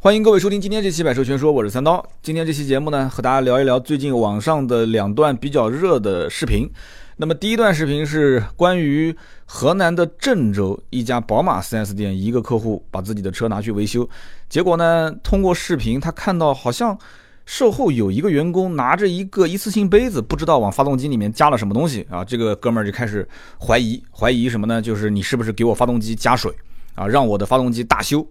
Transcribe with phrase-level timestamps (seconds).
[0.00, 2.08] 欢迎各位收听今天这期《百车全说》，我是三刀。
[2.22, 6.70] 今天这期节目呢，和大家聊一聊最近网上的两段比较热的视频。
[7.16, 9.12] 那么第一段视频是关于
[9.44, 14.08] 河南的郑州一家宝马 4S 店，一个客户把自己的车拿去维修，
[14.48, 16.96] 结果呢，通过视频他看到好像
[17.44, 22.24] 售后有一个员工拿着一个一次性杯子，不知道往发动机里面加了什么东西啊。
[22.24, 23.28] 这个哥们儿就开始
[23.60, 24.80] 怀疑，怀疑什么呢？
[24.80, 26.54] 就是你是不是给我发动机加水
[26.94, 28.24] 啊，让我的发动机大修。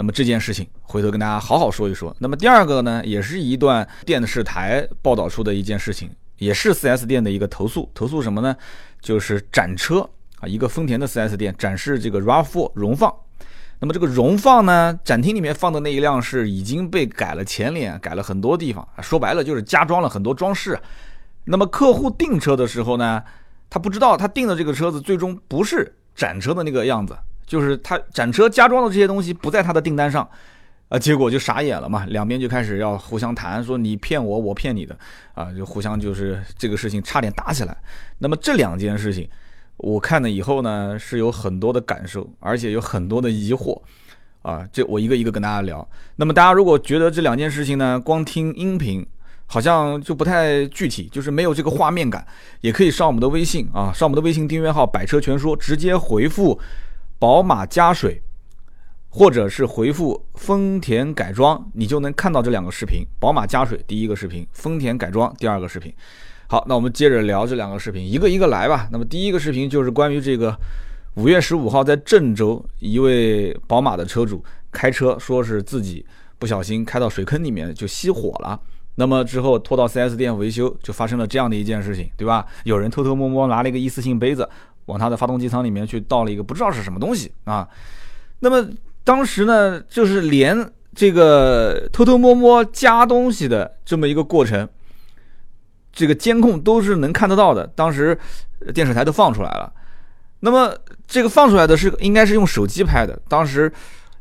[0.00, 2.14] 那么这件事情，回头跟大家好好说一说。
[2.20, 7.90] 那么第二个呢，也是一段电视台报道出的一件事情，也是 4S 店的一个投诉。
[7.92, 8.56] 投诉什么呢？
[9.00, 13.12] 就是展车啊，一个丰田的 4S 店展示这个 RAV4 荣放。
[13.80, 18.86] 那么这个荣放呢，展厅里面放的那一辆是已经被改了前脸，改了很多地方。
[19.02, 20.78] 说白了就是加装了很多装饰。
[21.46, 23.20] 那么客户订车的时候呢，
[23.68, 27.18] 他不知道他订的这个车子最终不是展车的那个样子。
[27.48, 30.28] 就是他展车加装的这些东西不在他的订单上，
[30.90, 34.96] 啊，结果就傻眼了嘛，两边就开始要互相谈，说你骗我，我骗你的，
[35.32, 37.74] 啊，就互相就是这个事情差点打起来。
[38.18, 39.26] 那么这两件事情，
[39.78, 43.80] 我看了以后呢，是有很多的感受，而且有很多的疑惑，
[44.42, 45.88] 啊，这我一个一个跟大家聊。
[46.16, 49.06] 那么大家如果觉得这两件事情呢，光听音频
[49.46, 52.26] 好像就不太具体，就是没有这个画面感，
[52.60, 56.60] 也可以上我们的微信啊，上我们的微信订阅号“百车全说”，直接回复。
[57.18, 58.22] 宝马加水，
[59.08, 63.04] 或者是回复丰田改装，你就能看到这两个视频。
[63.18, 65.92] 宝马加水第一个视频，丰田改装第二个视频。
[66.46, 68.88] 好，那我们接着聊这两个视频，一个一个来吧。
[68.92, 70.56] 那么第一个视频就是关于这个
[71.14, 76.06] 五月十五号在郑州一位宝马的车主开车，说是自己
[76.38, 78.60] 不小心开到水坑里面就熄火了。
[78.94, 82.46] 那么之后拖到 4S 店维修，就发生了这样的一件事情，对吧？
[82.62, 84.48] 有人偷偷摸摸拿了一个一次性杯子。
[84.88, 87.68] 往他的发动机舱里面去倒了一个不知道是什么东西啊，
[88.40, 88.68] 那么
[89.04, 94.68] 当时呢，就是连这个偷偷摸摸加东西的这么一个过程，
[95.92, 98.18] 这个监控都是能看得到的，当时
[98.74, 99.72] 电视台都放出来了。
[100.40, 100.74] 那么
[101.06, 103.72] 这个放出来的是应该是用手机拍的，当时。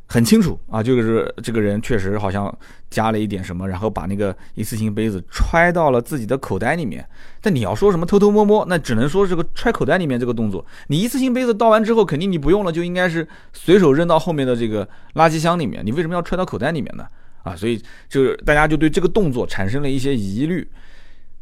[0.10, 2.58] 很清楚啊，就是这个人确实好像
[2.90, 7.06] 加了一点什么，然后把那个一次性杯子揣到了自己的口袋里面。
[7.42, 10.66] 但你要说什么偷偷摸摸，那只能说这个揣口袋里面这个动作。
[10.88, 15.86] 你一次性杯子倒完之后，肯定你不用了，就应该是随手扔到后面的这个垃圾箱里面。
[15.86, 17.06] 你为什么要揣到口袋里面呢？
[17.44, 20.66] 啊，所以就是大家就对这个动作产生了一些疑虑。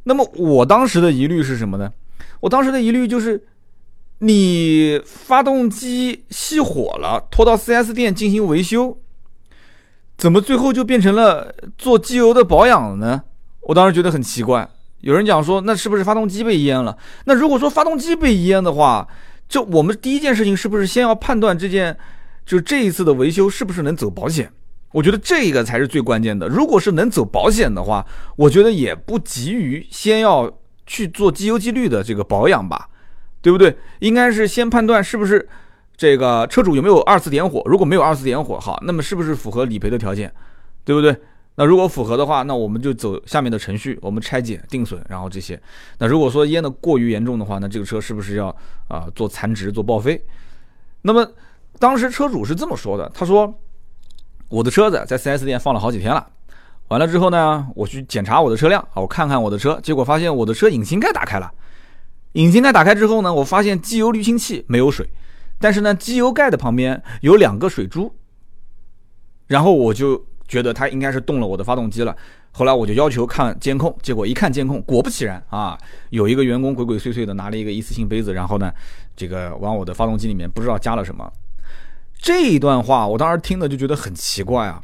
[0.06, 1.94] 那么我当时的疑虑是什么呢？
[2.40, 3.46] 我当时的疑虑就是。
[4.20, 8.98] 你发动机熄火了，拖到 4S 店进行维修，
[10.18, 13.24] 怎么最后就变成了做机油的保养了呢？
[13.62, 14.70] 我当时觉得很奇怪。
[15.02, 16.98] 有人讲说，那是不是发动机被淹了？
[17.26, 19.08] 那如果说发动机被淹的话，
[19.50, 21.96] 就我们第一件事情是不是先要判断这件，
[22.46, 24.52] 就这一次的维修是不是能走保险？
[24.94, 26.47] 我觉得这个才是最关键的。
[26.47, 28.06] 如果是能走保险的话，
[28.38, 30.52] 我觉得也不急于先要
[30.88, 32.88] 去做机油机滤的这个保养吧。
[33.45, 33.78] 对不对？
[34.00, 35.47] 应该是先判断是不是
[35.95, 37.61] 这个车主有没有二次点火。
[37.67, 40.33] 如果没有二次点火，好，那么是不是符合理赔的条件？
[40.83, 41.16] 对不对？
[41.53, 45.61] 那如果符合的话，那我们就走下面的程序，我们拆解定损，然后这些。
[46.00, 48.47] 那如果说淹的过于严重的话，那这个车是不是要
[48.88, 50.19] 啊做残值、做报废？
[51.03, 51.23] 那么
[51.78, 53.53] 当时车主是这么说的，他说
[54.50, 56.25] ：“我的车子在 4S 店放了好几天了，
[56.88, 61.51] 完了之后呢，我去检查我的车辆，啊我看看我的车，结果发现我的车引擎盖打开了。”
[62.35, 65.09] 引擎盖打开之后呢，我发现机油滤清器没有水，
[65.57, 68.13] 但是呢，机油盖的旁边有两个水珠，
[69.47, 72.13] 然后我就觉得它应该是动了我的发动机了。
[72.51, 75.78] 后来我就要求看监控，结果一看监控，果不其然啊，
[76.09, 78.69] 有一个员工鬼鬼祟祟的拿了一个一次性杯子，然后呢，
[79.16, 81.31] 这个往我的发动机里面不知道加了什么。
[82.22, 84.81] 这一段话我当时听的就觉得很奇怪啊，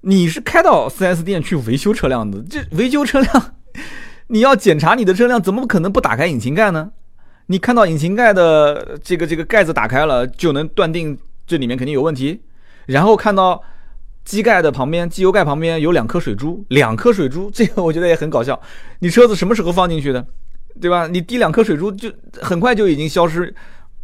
[0.00, 3.54] 你是开到 4S 店去维修车辆的，这维修车辆。
[4.28, 6.90] 你要检查你的车辆，怎么可能不打开引擎盖呢？
[7.46, 12.40] 你看到引擎盖的这个这个盖子打开了，就能断定这里面肯定有问题。
[12.86, 13.62] 然后看到
[14.24, 18.58] 机盖的旁边，机油盖旁边有两颗水珠，两颗水珠， 这个我觉得也很搞笑。
[19.00, 20.26] 你车子什么时候放进去的，
[20.80, 21.06] 对吧？
[21.06, 22.10] 你滴两颗水珠就
[22.40, 23.54] 很快就已经消失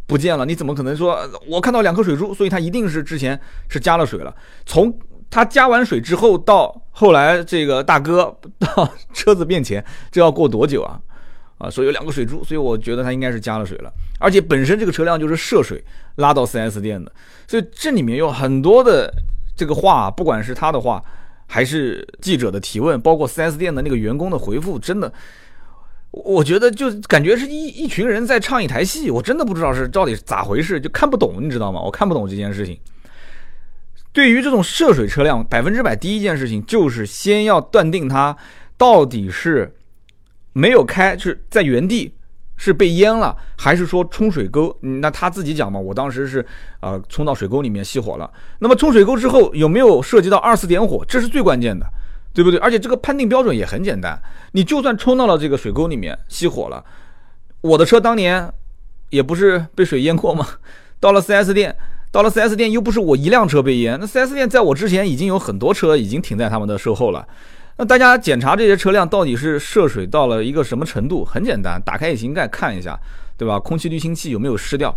[0.05, 3.39] 不见了，你怎么可能说我看到两颗水珠，所以它一定是之前
[3.69, 4.35] 是加了水了？
[4.67, 4.93] 从
[5.31, 10.99] 他加完水之后，到后来这个大哥 到车子面前，这要过多久啊？
[11.57, 13.91] 啊，说有两个水珠，所以我觉得他应该是加了水了。
[14.19, 15.83] 而且本身这个车辆就是涉水
[16.15, 17.11] 拉到 4S 店的，
[17.47, 19.11] 所以这里面有很多的
[19.55, 21.03] 这个话，不管是他的话，
[21.47, 25.11] 还是记者的提问，包括 4S 店的那个员工的回复，真的，
[26.11, 31.79] 我觉得就感觉是一一群人在唱一台戏，我真的不知道是到底是咋回事，就看不懂，你知道吗？
[31.79, 32.77] 我看不懂这件事情。
[34.13, 38.35] 对于这种涉水车辆，百分之百第一件事情就是先要断定它
[38.77, 39.73] 到底是
[40.53, 42.13] 没有开，是在原地
[42.57, 44.77] 是被淹了，还是说冲水沟？
[44.81, 46.45] 那他自己讲嘛，我当时是
[46.81, 48.29] 呃冲到水沟里面熄火了。
[48.59, 51.05] 那么冲水沟之后有没有涉及到二次点火？
[51.07, 51.85] 这是最关键的，
[52.33, 52.59] 对不对？
[52.59, 54.21] 而且这个判定标准也很简单，
[54.51, 56.83] 你就算冲到了这个水沟里面熄火了，
[57.61, 58.51] 我的车当年
[59.09, 60.45] 也不是被水淹过吗？
[60.99, 61.73] 到了 4S 店。
[62.11, 67.25] 到了 4S 店又不是我一辆车被淹，那 4S 店在我之前已经有很多车已经停在他们的售后了。
[67.77, 71.23] 那大家检查这些车辆到底是涉水到了一个什么程度？
[71.23, 72.99] 很简单，打开引擎盖看一下，
[73.37, 73.57] 对吧？
[73.57, 74.93] 空气滤清器有没有湿掉，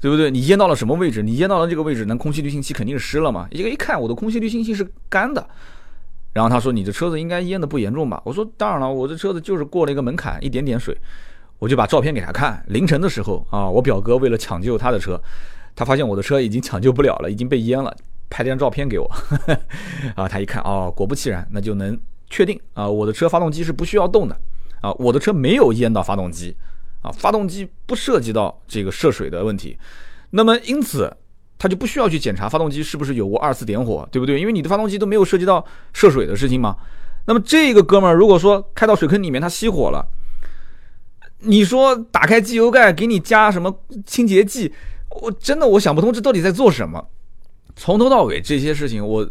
[0.00, 0.30] 对不对？
[0.30, 1.22] 你淹到了什么位置？
[1.22, 3.46] 你淹到了这个位置，那空气滤清器肯定是湿了嘛？
[3.50, 5.46] 一个一看，我的空气滤清器是干的。
[6.32, 10.96] 然后他说：“你这车子应该淹的不严重吧？”我说：“当然了，我这车子就是过了一个门槛，一点点水。”
[11.58, 12.64] 我就把照片给他看。
[12.68, 15.20] 凌晨的时候啊，我表哥为了抢救他的车。
[15.78, 17.96] 他发现我的车已经抢救不了了，已经被淹了，
[18.28, 19.08] 拍了张照片给我。
[20.16, 21.96] 啊，他一看，哦，果不其然，那就能
[22.28, 24.36] 确定啊，我的车发动机是不需要动的
[24.80, 26.56] 啊，我的车没有淹到发动机
[27.00, 29.78] 啊，发动机不涉及到这个涉水的问题。
[30.30, 31.16] 那么因此，
[31.56, 34.40] 他就不需要去检查发动机是不是有过二次点火，对不对？
[34.40, 36.76] 因为你的发动机都没有涉及到涉水的事情嘛。
[37.26, 40.04] 那么这个哥们儿如果说开到水坑里面，他熄火了，
[41.42, 43.72] 你说打开机油盖给你加什么
[44.04, 44.74] 清洁剂？
[45.10, 47.04] 我真的我想不通这到底在做什么，
[47.76, 49.28] 从头到尾这些事情，我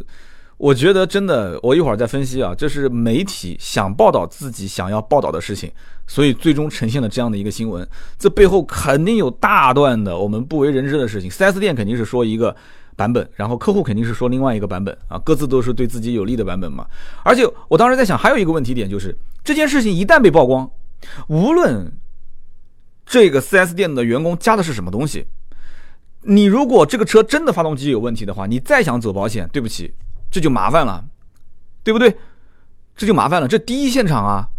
[0.57, 2.53] 我觉得真的，我一会儿再分析啊。
[2.55, 5.71] 这是媒体想报道自己想要报道的事情，
[6.07, 7.87] 所以最终呈现了这样的一个新闻。
[8.17, 11.29] 这背后肯定有大段的我们不为人知的事情。
[11.29, 12.55] 4S 店肯定是说一个
[12.95, 16.87] 版本，然后客户肯定是说另外一个版本啊，各自都是对自己有利的版本嘛。
[17.23, 20.67] 而且我当时在想，还有一个问题点就是，这件事情一旦被曝光，
[21.27, 21.91] 无论
[23.05, 25.27] 这个 4S 店的员工加的是什么东西。
[26.29, 29.93] 你如果这个车真的发动机有问题的话，你再想走保险，对不起，
[30.29, 31.03] 这就麻烦了，
[31.83, 32.13] 对不对？
[32.97, 33.47] 这就麻烦了。
[33.47, 34.49] 这第一现场啊，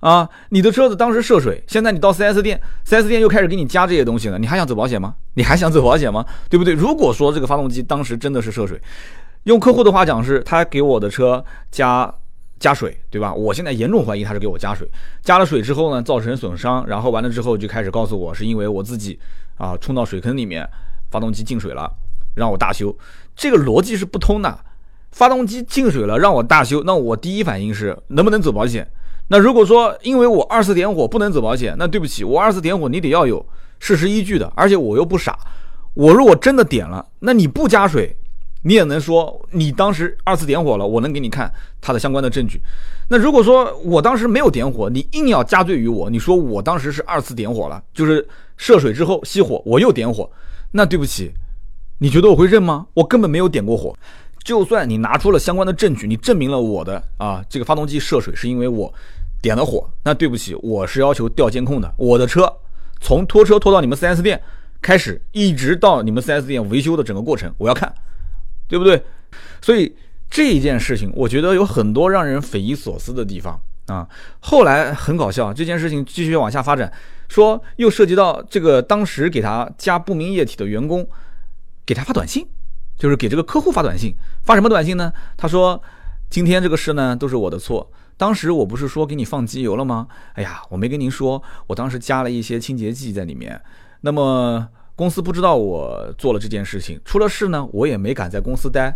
[0.00, 5.14] 啊，你的车子当时涉水，现在你到 4S 店，4S 店又开始给你加这些东西了，你还想走保险吗？
[5.32, 6.22] 你还想走保险吗？
[6.50, 6.74] 对不对？
[6.74, 8.78] 如果说这个发动机当时真的是涉水，
[9.44, 12.12] 用客户的话讲是，他给我的车加
[12.58, 13.32] 加水，对吧？
[13.32, 14.86] 我现在严重怀疑他是给我加水，
[15.22, 19.18] 加了水之后呢，造成损伤，然后完了之后就开始告诉我是因为我自己
[19.56, 20.68] 啊冲到水坑里面。
[21.10, 21.90] 发动机进水了，
[22.34, 22.96] 让我大修，
[23.34, 24.58] 这个逻辑是不通的。
[25.10, 28.86] 发动机进水了，让我大修，那我第一反应是能不能走保险？
[29.28, 33.44] 那如果说因为我二次点火不能走保险，那对不起，我二次点火你得要有
[33.78, 35.38] 事实依据的，而且我又不傻，
[35.94, 38.16] 我如果真的点了，那你不加水，
[38.68, 41.50] 你也能说你当时二次点火了，我能给你看
[41.80, 42.60] 它的相关的证据。
[43.08, 48.28] 那如果说我当时没有点火，你硬要加罪于我，你说我当时是二次点火了，就是
[48.58, 50.30] 涉水之后熄火，我又点火。
[50.70, 51.32] 那对不起，
[51.96, 52.86] 你觉得我会认吗？
[52.92, 53.96] 我根本没有点过火。
[54.44, 58.92] 就算你拿出了相关的证据，你证明了我的啊这个发动机涉水是因为我
[59.40, 61.90] 点了火，那对不起，我是要求调监控的。
[61.96, 62.52] 我的车
[63.00, 64.38] 从拖车拖到你们 4S 店
[64.82, 67.90] 开始，一直到你们 4S 店维修的整个过程，我要看，
[68.68, 69.02] 对不对？
[69.60, 69.96] 所以
[70.30, 74.06] 这一件事情，我觉得有很多让人匪夷所思的地方啊。
[74.40, 76.92] 后来很搞笑，这件事情继续往下发展。
[77.28, 81.06] 说又涉及到这个当时给他加不明液体的员工，
[81.84, 82.46] 给他发短信，
[82.96, 85.12] 就是给这个客户发短信，发什么短信呢？
[85.36, 85.82] 他说
[86.30, 90.08] ：“今天这个事呢都是我的错，当时我不是说给你放机油了吗？
[90.34, 93.60] 哎呀，我没跟您说，我当时加了一些清洁剂在里面。
[94.00, 94.66] 那么
[94.98, 98.92] 公司不知道我做了这件事情，出了事呢，我也没敢在公司待。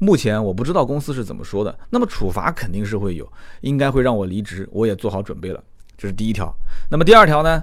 [0.00, 5.62] 目前我不知道公司是怎么说的，那么处罚肯定是会有，应该会让我离职，我也做好准备了。
[5.96, 6.52] 这是第一条。
[6.90, 7.62] 那么第二条呢？”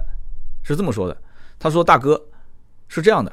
[0.64, 1.14] 是这么说的，
[1.58, 2.18] 他说：“大哥，
[2.88, 3.30] 是这样的，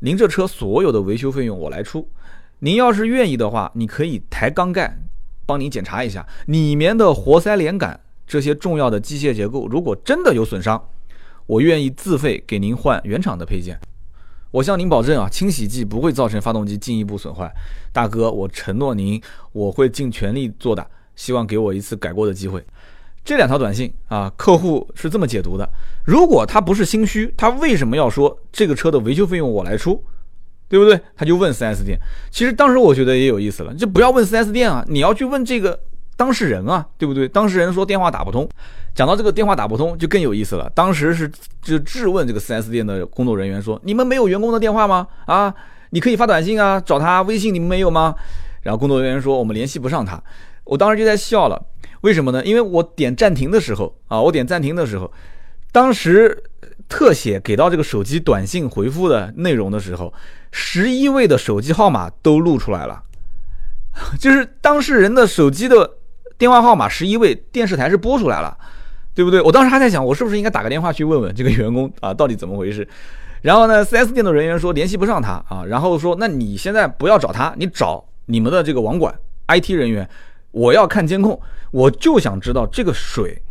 [0.00, 2.10] 您这车所有的维修费用我来出。
[2.58, 4.98] 您要是愿意的话，你可以抬缸盖，
[5.46, 9.68] 帮您检查一下里面的活塞连杆这些重要的机械结构。
[9.68, 10.84] 如果真的有损伤，
[11.46, 13.78] 我愿意自费给您换原厂的配件。
[14.50, 17.52] 我向您保证啊，清洗剂不会造成发动机进一步损坏。
[17.92, 19.20] 大哥，我承诺您，
[19.52, 20.86] 我会尽全力做的。
[21.14, 22.64] 希望给我一次改过的机会。”
[23.22, 25.68] 这两条短信啊，客户是这么解读的：
[26.06, 30.02] 如果他不是心虚，他为什么要说这个车的维修费用我来出，
[30.68, 30.98] 对不对？
[31.14, 32.00] 他就问 4S 店。
[32.30, 35.78] 其实当时我觉得也有意思了，就不要问 4S 店啊，你要去问这个
[36.20, 37.26] 当事人啊，对不对？
[37.26, 38.46] 当事人说电话打不通。
[38.94, 40.70] 讲到这个电话打不通，就更有意思了。
[40.74, 41.30] 当时是
[41.62, 45.06] 就质问这个 4S 店的工作人员说：“你们没有员工的电话吗？
[45.24, 45.54] 啊，
[45.92, 48.14] 你可以发短信啊，找他微信，你们没有吗？”
[48.60, 50.22] 然后工作人员说：“我们联系不上他。”
[50.64, 51.58] 我当时就在笑了。
[52.02, 52.44] 为什么呢？
[52.44, 55.10] 因为我点暂停的时候啊，我点暂停的时候，
[55.72, 56.36] 当时
[56.86, 60.12] 特写给到这个手机短信回复的内容的时候，
[60.52, 63.04] 十一位的手机号码都录出来了，
[64.20, 65.90] 就是当事人的手机的
[66.40, 68.56] 电话号码十一位，电视台是播出来了，
[69.14, 69.42] 对不对？
[69.42, 72.88] 我当时还在想，我是不是应该打个电话去问问这个员工啊，到底怎么回事？
[73.42, 79.14] 然后呢，4S 店的人员说联系不上他啊，然后说那你现在不要找他，你找你们的这个网管
[79.48, 80.08] IT 人员，
[80.50, 81.38] 我要看监控，
[81.72, 83.42] 我就想知道这个水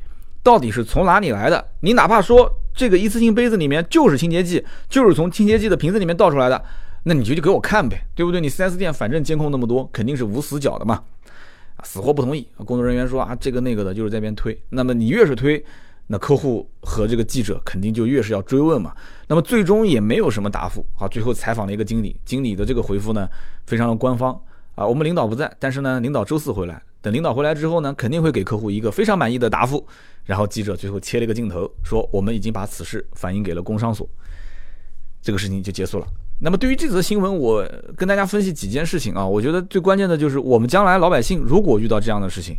[0.42, 1.64] 到底是从哪里来的。
[1.82, 6.60] 你哪怕说这个一次性杯子里面就是清洁剂，就是从清洁剂的瓶子里面倒出来的，
[7.04, 8.42] 那你就就给我看呗，对不对？
[8.42, 11.04] 你 4S 店反正监控那么多，肯定是无死角的嘛。
[11.84, 14.60] 死活不同意，工作人员说啊这个那个的，就是在边推。
[14.70, 15.64] 那么你越是推。
[16.12, 18.96] 那客户和这个记者肯定就越是要追问嘛，
[19.28, 21.08] 那么最终也没有什么答复啊。
[21.08, 23.30] 最后采访了一个经理，经理的这个回复呢，
[23.68, 24.34] 非常的官方
[24.74, 24.84] 啊。
[24.88, 29.86] 我们领导不在，但是呢，领导周四回来，等领导回来之后呢，肯定会给客户一个非常满意的答复。
[30.26, 34.10] 然后记者最后切了一个镜头，说我们已经把此事反映给了工商所，
[35.22, 36.08] 这个事情就结束了。
[36.42, 37.68] 那么对于这则新闻，我
[37.98, 39.26] 跟大家分析几件事情啊。
[39.26, 42.58] 我觉得最关键的就是我们将来老百姓如果遇到这样的事情，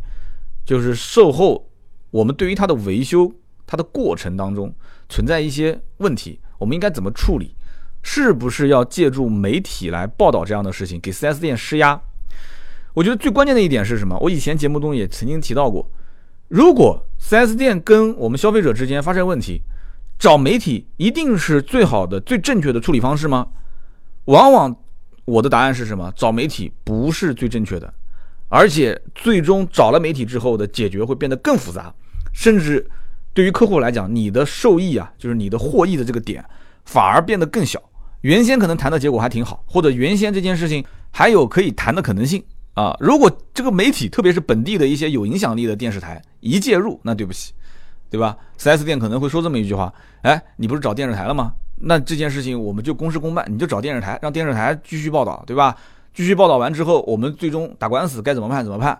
[0.64, 1.66] 就是售后。
[2.10, 3.32] 我们对于它的维修，
[3.68, 4.74] 它的过程当中
[5.08, 7.54] 存在一些问题，我们应该怎么处理？
[8.02, 12.00] 是不是要借助媒体来报道这样的事情，给 4S 店施压？
[12.94, 14.18] 我觉得最关键的一点是什么？
[14.20, 15.88] 我以前节目中也曾经提到过，
[16.48, 19.62] 如果 4S 店跟我们消费者之间发生问题，
[20.18, 23.46] 找媒体一定是最好的、最正确的处理方式吗？
[24.26, 24.76] 往往
[25.24, 26.12] 我的答案是什么？
[26.16, 27.92] 找媒体不是最正确的。
[28.48, 31.94] 而且最终找了媒体之后的解决会变得更复杂，
[32.32, 32.84] 甚至
[33.32, 36.44] 对于客户来讲，你的受益啊，就是你的获益的这个点
[36.84, 37.80] 反而变得更小。
[38.22, 42.42] 原先可能谈的结果还挺好，或者原先这件事情还有可以谈的可能性
[42.74, 42.96] 啊。
[42.98, 47.52] 如果这个媒体，特别是本地的一些有影响力的电视台一介入，那对不起，
[48.10, 51.52] 对吧？4S 店可能会说这么一句话：哎，你不是找电视台了吗？
[51.80, 55.74] 那这件事情我们就公事公办，你就找电视台，让电视台继续报道，对吧？
[56.12, 58.98] 继续报道完之后，我们最终打官司该怎么判怎么判？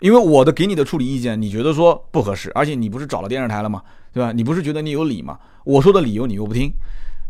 [0.00, 3.80] 因为我的给你的处理意见，你觉得说不合适，而且你不是找了电视台了吗？
[4.12, 4.32] 对吧？
[4.32, 5.38] 你不是觉得你有理吗？
[5.64, 6.70] 我说的理由你又不听，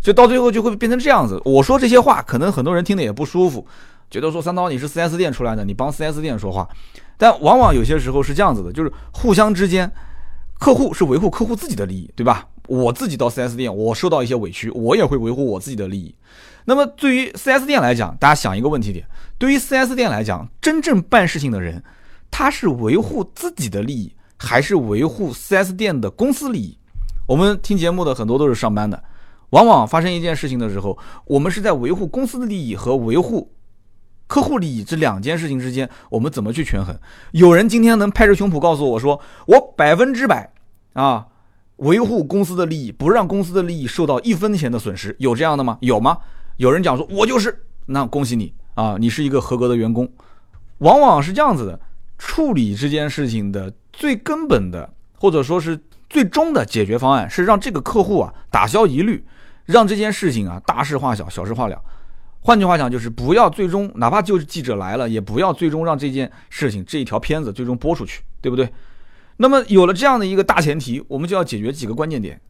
[0.00, 1.40] 所以到最后就会变成这样子。
[1.44, 3.64] 我说这些话，可能很多人听的也不舒服，
[4.10, 6.68] 觉得说三刀你是 4S 店出来的，你帮 4S 店说话。
[7.16, 9.88] 但往往有些时候是这样子的，就是互相之间，
[10.58, 12.48] 客户是维护客户自己的利益，对吧？
[12.68, 16.14] 我自己到 4S 店，我受到一些委屈，我也会维护我自己的利益。
[16.64, 19.06] 那么对于 4S 店来讲，大家想一个问题点：
[19.36, 21.82] 对于 4S 店来讲，真正办事情的人，
[22.30, 26.78] 他是维护自己的利益，还是维护 4S 店的公司利益？
[27.26, 29.02] 我们听节目的很多都是上班的，
[29.50, 33.50] 往往发生一件事情的时候，我们是在维护公司的利益和维护
[34.26, 36.98] 客户利益这两件事情之间，我们怎么去权衡？
[37.32, 40.50] 有人今天能拍着胸脯告诉我说，我百分之百
[40.94, 41.26] 啊
[41.76, 45.76] 维护公司的利益，不让公司的利益受到一分钱的损失，有这样的吗？
[45.80, 46.18] 有吗？
[46.56, 50.08] 有人讲说，我就是，那恭喜你啊，你是一个合格的员工。
[50.78, 51.80] 往往是这样子的，
[52.18, 54.88] 处理这件事情的最根本的，
[55.18, 55.78] 或者说是
[56.08, 59.24] 最终的解决方案，是让这个客户啊打消疑虑，
[59.64, 61.80] 让这件事情啊大事化小，小事化了。
[62.40, 68.68] 换句话讲，就是不要最终，哪怕就是记者来了，也不要最终让这件事情这一条片子最终播出去，对不对？
[69.38, 72.40] 那么有了这样的一个大前提，我们就要解决几个关键点。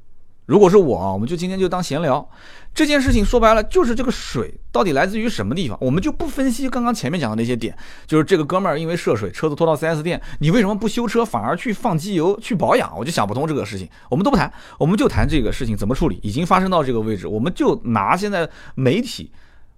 [0.46, 2.28] 如果是我啊，我们就今天就当闲聊。
[2.74, 7.74] 这件事情说白了就是这个水到底来自于什么地方，我们就不分析刚刚前面讲的那些点。
[8.06, 12.92] 就是这个哥们儿因为涉水，车子拖到 4S 店，你为什么不修车，反而去放机油去保养？
[12.98, 13.88] 我就想不通这个事情。
[14.10, 16.20] 我们都不谈，我们就谈这个事情怎么处理。
[16.22, 19.30] 已经发生到这个位置，我们就拿现在媒体，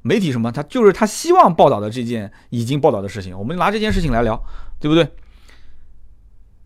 [0.02, 4.36] 媒体什么，他就是他希望报道的这件已经报道的事情，我们拿这件事情来聊，
[4.80, 5.08] 对不对？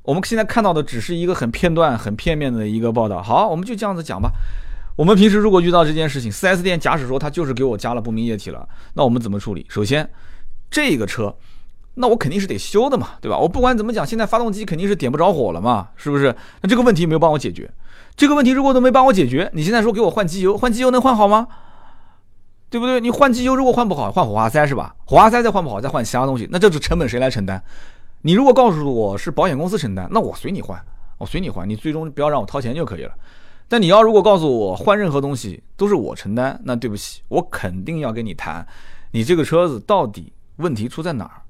[0.02, 3.22] 我们现在看到的只是一个很片段、很片面的一个报道。
[3.22, 4.30] 好，我们就这样子讲吧。
[4.96, 9.64] 我们平时如果遇到这件事情，4S 店假使说他就是给我加了不明液体了，那我们怎么处理？
[9.68, 10.08] 首先，
[10.70, 11.34] 这个车，
[11.94, 13.38] 那我肯定是得修的嘛，对吧？
[13.38, 16.34] 我不管怎么讲，现在发动机肯定是点不着火了嘛，是不是？
[16.62, 17.70] 那这个问题没有帮我解决。
[18.16, 21.46] 这个问题如果都没帮我解决，你现在说给我换机油，换机油能换好吗？
[22.68, 23.00] 对不对？
[23.00, 24.94] 你换机油如果换不好，换火花塞是吧？
[25.04, 27.62] 火花塞再换不好，再换其他东西，那这是成本谁来承担？
[28.22, 30.78] 你如果告诉我是保险公司承担，那我随你换，
[31.16, 33.14] 我随你换，你最终不要让我掏钱就可以了。
[33.66, 38.66] 但你要如果告诉我换任何东西都是我承担，那对不起，我肯定要跟你谈，
[39.12, 41.42] 你这个车子到底问题出在哪儿，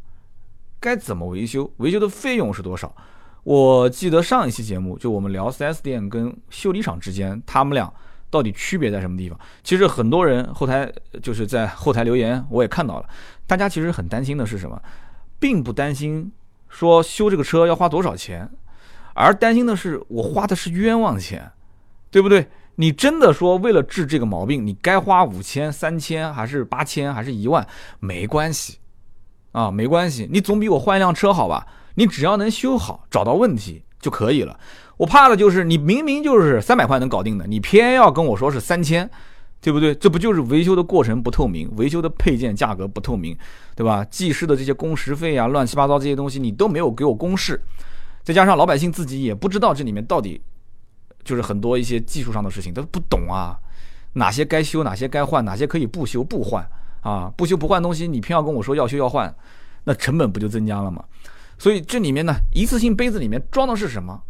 [0.79, 2.95] 该怎么维修，维修的费用是多少？
[3.43, 7.93] 我记得上一期节目就我们聊 4S 店跟修理厂之间，他们俩
[8.31, 9.37] 到底区别在什么地方？
[9.65, 13.09] 其实很多人后台就是在后台留言，我也看到了，
[13.47, 14.81] 大家其实很担心的是什么，
[15.41, 16.31] 并不担心。
[16.71, 18.49] 说修这个车要花多少钱，
[19.12, 21.53] 而担心的是我花的是冤枉钱，
[22.11, 22.49] 对不对？
[22.77, 27.67] 你真的说为了治这个毛病，你该花五千、三千还是八千还是一万，
[27.99, 28.79] 没关系，
[29.53, 31.67] 啊，没关系，你总比我换一辆车好吧？
[31.97, 34.59] 你只要能修好，找到问题就可以了。
[34.97, 39.11] 我怕的就是你明明就是三百块能搞定的，你偏要跟我说是三千，
[39.61, 39.95] 对不对？
[39.95, 43.37] 这不就是维修的过程不透明，维修的配件价格不透明，
[43.76, 44.05] 对吧？
[44.07, 47.61] 技师的这些工时费啊，乱七八糟这些东西你都没有给我公示，
[48.23, 50.40] 再加上老百姓自己也不知道这里面到底
[51.23, 53.55] 就是很多一些技术上的事情，都不懂啊，
[54.14, 56.67] 哪些该修，哪些该换，哪些可以不修不换
[57.02, 57.31] 啊？
[57.37, 59.35] 不修不换东西，你偏要跟我说要修要换，
[59.85, 61.05] 那成本不就增加了吗？
[61.59, 64.23] 所以这里面呢，一次性杯子里面装的是什么？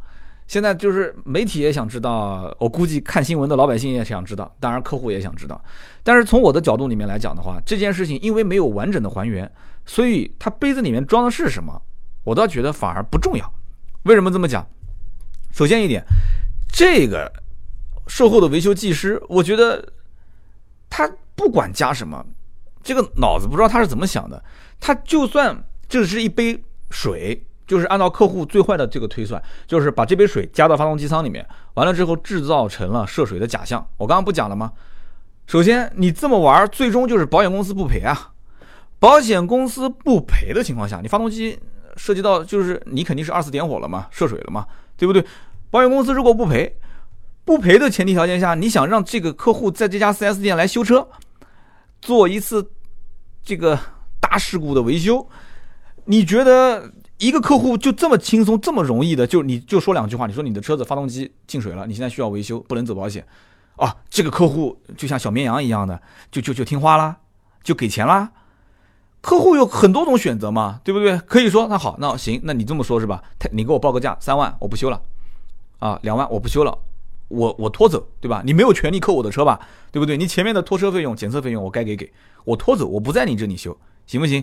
[0.51, 5.63] 现在就是媒体也想知道，我估计看新闻的老百姓也想知道，当然客户也想知道。
[6.03, 9.49] 但是从我的角度里面来讲的话，这件事情因为没有完整的还原，
[9.87, 11.81] 所以他杯子里面装的是什么，
[12.25, 13.55] 我倒觉得反而不重要。
[14.03, 14.67] 为什么这么讲？
[15.53, 16.05] 首先一点，
[16.73, 17.33] 这个
[18.09, 19.93] 售后的维修技师，我觉得
[20.89, 22.27] 他不管加什么，
[22.83, 24.43] 这个脑子不知道他是怎么想的，
[24.81, 25.57] 他就算
[25.89, 26.61] 这是一杯。
[26.93, 33.87] 水就是按照客户最坏的这个推算，就是把这杯水加到发动机舱里面，完了之后制造成了涉水的假象。
[33.97, 34.73] 我刚刚不讲了吗？
[35.47, 38.33] 首先你这么玩，最终就是保险公司不赔啊。
[38.99, 41.57] 保险公司不赔的情况下，你发动机
[41.95, 45.25] 涉及到就是你肯定是二次点火了嘛，涉水了嘛，对不对？
[45.71, 46.77] 保险公司如果不赔，
[47.45, 51.07] 不赔的前提条件下，你想让这个客户在这家 4S 店来修车，
[52.03, 52.69] 做一次
[53.45, 53.79] 这个
[54.19, 55.25] 大事故的维修。
[56.07, 63.25] 你觉得一个客户就这么轻松、这么容易的，就你就说两句话，你说你的车子发动机进水了，你现在需要维修，不能走保险，
[63.77, 66.01] 啊，这个客户就像小绵羊一样的，
[66.33, 67.19] 就就就听话啦，
[67.63, 68.33] 就给钱啦。
[69.21, 71.19] 客户有很多种选择嘛，对不对？
[71.19, 73.23] 可以说那好，那行，那你这么说是吧？
[73.39, 75.03] 他你给我报个价，三万我不修了，
[75.79, 76.79] 啊，两万我不修了，
[77.29, 78.43] 我我拖走，对吧？
[78.47, 79.61] 你没有权利扣我的车吧，
[79.93, 80.17] 对不对？
[80.17, 82.11] 你前面的拖车费用、检测费用我该给给，
[82.45, 84.43] 我拖走，我不在你这里修，行不行？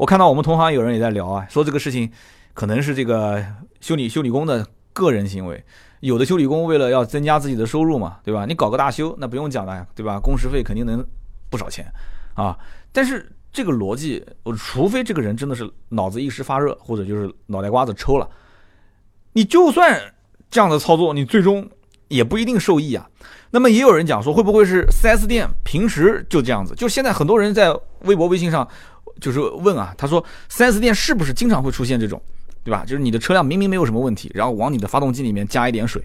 [0.00, 2.10] 我看到我们同行有人也在聊啊，说这个事情
[2.54, 3.44] 可能是这个
[3.82, 5.62] 修理修理工的个人行为，
[6.00, 8.46] 有的修理工为了要增加自己的收入嘛，对吧？
[8.46, 10.18] 你搞个大修，那不用讲了，对吧？
[10.18, 11.06] 工时费肯定能
[11.50, 11.84] 不少钱
[12.32, 12.56] 啊。
[12.92, 18.26] 但是这个逻辑，我除非这个人真的是脑子一时发热，或者就是脑袋瓜子抽了，
[19.34, 20.00] 你就算
[20.50, 21.68] 这样的操作，你最终
[22.08, 23.06] 也不一定受益啊。
[23.50, 26.74] 那么也有人讲说，会不会是 4S 店平时就这样子？
[26.74, 27.70] 就现在很多人在
[28.04, 28.66] 微博、微信上。
[29.20, 32.20] 就是问啊，他说四 S 店是不是经常会出现这种，
[32.64, 32.84] 对吧？
[32.84, 36.02] 就是你的车辆明明没有什么问题，然后往你的发动机里面加一点水，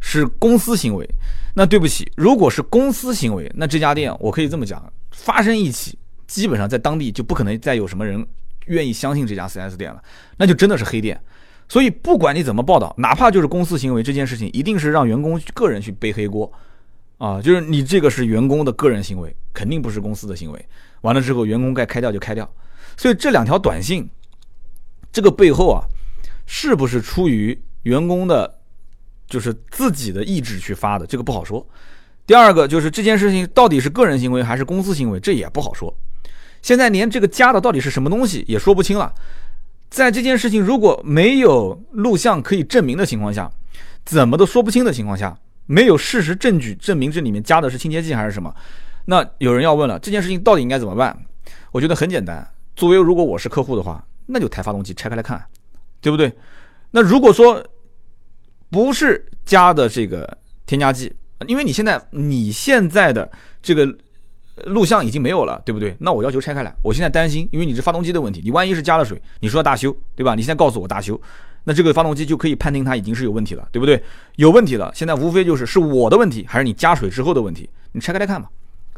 [0.00, 1.08] 是公司行为。
[1.54, 8.26] 那对不起，如果是公司行为，那这家店我可以这么讲，发生一起，基本上在当地就不可能再有什么人
[8.66, 10.02] 愿意相信这家四 S 店了，
[10.36, 11.20] 那就真的是黑店。
[11.68, 16.52] 所以不管你怎么报道，哪怕就是公司行为，这件事情一定是让员工个人去背黑锅
[17.18, 20.68] 啊，就是你这个是员工的个人行为，肯定不是公司的行为。
[21.02, 22.50] 完了之后，员工该开掉就开掉，
[22.96, 24.08] 所以这两条短信，
[25.12, 25.84] 这个背后啊，
[26.46, 28.58] 是不是出于员工的，
[29.26, 31.66] 就是自己的意志去发的，这个不好说。
[32.26, 35.94] 第二个就是这件事情到底是个人行为还是公司行为，这也不好说。
[36.62, 39.12] 现在连这个加的到底是什么东西也说不清了。
[39.90, 43.50] 在这件事情如果没有录像可以证明的情况下，
[44.06, 48.54] 怎么都说不清的情况下，没有事实证据证明这里面加的是清洁剂还是什么。
[49.06, 51.16] 那有人要问了，这件事情到底应该怎么办？
[51.72, 52.46] 我觉得很简单。
[52.76, 55.44] 作为如果我是客户的话，那就抬发动机拆开来看，
[56.00, 56.32] 对不对？
[56.90, 57.64] 那如果说
[58.70, 61.14] 不是加的这个添加剂，
[61.46, 63.30] 因为你现在你现在的
[63.62, 63.86] 这个
[64.66, 65.96] 录像已经没有了，对不对？
[65.98, 66.74] 那我要求拆开来。
[66.82, 70.34] 我现在担心，因为你是发动机的问题，你万一是加了水，你说要大修，对吧？
[70.34, 71.20] 你现在告诉我大修，
[71.64, 74.02] 那这个发动机就可以判定它已经是有问题了，对不对？
[74.36, 77.68] 有问题了，现在无非就是是我的问题，还是你加水之后的问题？
[77.92, 78.48] 你拆开来看嘛。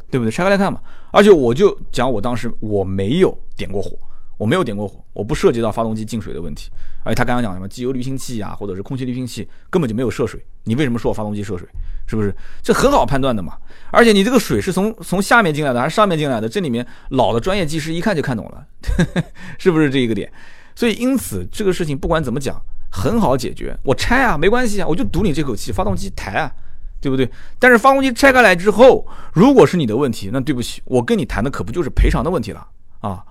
[0.09, 0.31] 对不对？
[0.31, 0.79] 拆开来看嘛。
[1.11, 3.91] 而且我就讲，我当时我没有点过火，
[4.37, 6.71] 我没有点过火，我不涉及到发动机进水的问题。
[7.03, 10.41] 而且他刚刚讲什么机油滤清器啊，或者是空气滤清器，根本就没有涉水。
[10.63, 11.67] 你为什么说我发动机涉水？
[12.07, 12.35] 是不是？
[12.63, 13.53] 这很好判断的嘛。
[13.91, 16.49] 而且你这个水是从从下面进来的还是上面进来的？
[16.49, 18.65] 这里面老的专业技师一看就看懂了，
[19.59, 20.31] 是不是这一个点？
[20.75, 22.59] 所以因此这个事情不管怎么讲，
[22.91, 23.77] 很好解决。
[23.83, 26.51] 我拆啊，没关系啊，我就赌你这口气，发动机抬啊。
[26.99, 27.29] 对不对？
[27.59, 32.67] 但是发动机拆开来之后，如果是你的问题，那对不起，我跟你谈的可不就是赔偿的问题了
[33.01, 33.23] 啊！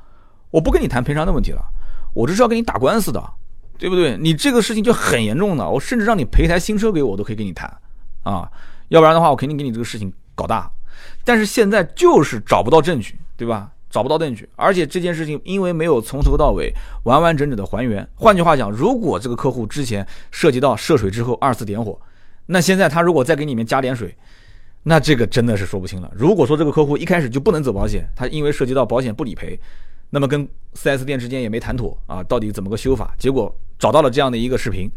[0.52, 1.60] 我不跟你谈赔偿的问题了，
[2.14, 3.20] 我这是要跟你打官司的，
[3.76, 4.16] 对不对？
[4.18, 7.68] 你这个事情就很严重的，我甚至让你赔台新车给我，都可以跟你谈
[8.30, 8.50] 啊！
[8.88, 10.70] 要不然的话，我肯定给你这个事情搞大。
[11.24, 13.70] 但是现在就是找不到证据，对吧？
[13.88, 16.72] 找不到证据，而且这件事情因为没有从头到尾
[17.04, 18.06] 完完整整的还原。
[18.14, 21.98] 换句话讲，如果这个客户之前涉及到涉水之后二次点火，
[22.46, 24.14] 那现在他如果再给里面加点水，
[24.82, 26.10] 那这个真的是说不清了。
[26.14, 29.58] 如果说这个客户一开始就不能走保险，他因为涉及到保险不理赔，
[30.10, 33.14] 那么跟 4S 店之间也没谈妥啊，到底怎么个修法？
[33.18, 34.90] 结果找到了这样的一个视频，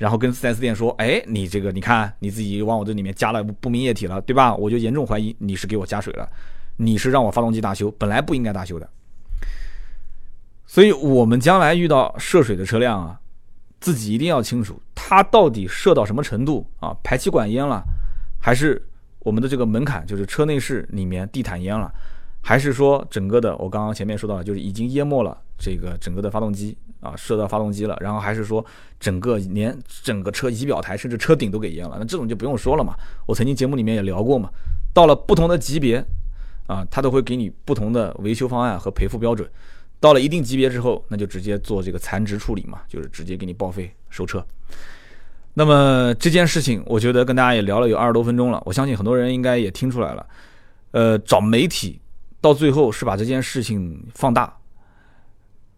[0.00, 4.54] 然后跟 4S 店说：“哎，你这个你看你自己往我这里面加了不明液体了，对吧？
[4.54, 6.26] 我就严重怀疑你是给我加水了，
[6.78, 8.88] 你是让我发动机大修，本来不应该大修的。
[10.66, 13.20] 所以，我们将来遇到涉水的车辆啊，
[13.78, 16.96] 自己一定要清楚，它到底涉到什么程度啊？
[17.04, 17.84] 排气管淹了，
[18.40, 18.82] 还是？”
[19.22, 21.92] 我们的这个门槛就是车内饰里面地毯淹了，
[22.40, 28.64] 还是说整个的我刚刚前面说到了，就是已经淹没了这个整个的发动机啊，射到发动机了，然后还是说
[28.98, 32.94] 整个连整个车仪表台甚至车顶都给淹了，那这种就不用说了嘛。
[33.26, 34.50] 我曾经节目里面也聊过嘛，
[34.92, 36.04] 到了不同的级别
[36.66, 39.48] 啊，它都会给你不同的维修方案和赔付标准。
[39.98, 44.42] 到了一定级别之后，那就直接做这个残值处理嘛，就是直接给你报废收车。
[45.52, 50.26] 那么这件事情，我觉得跟大家也聊了有二十多分钟了，我相信很多人应该也听出来了。
[50.92, 52.00] 呃，找媒体
[52.40, 54.56] 到最后是把这件事情放大。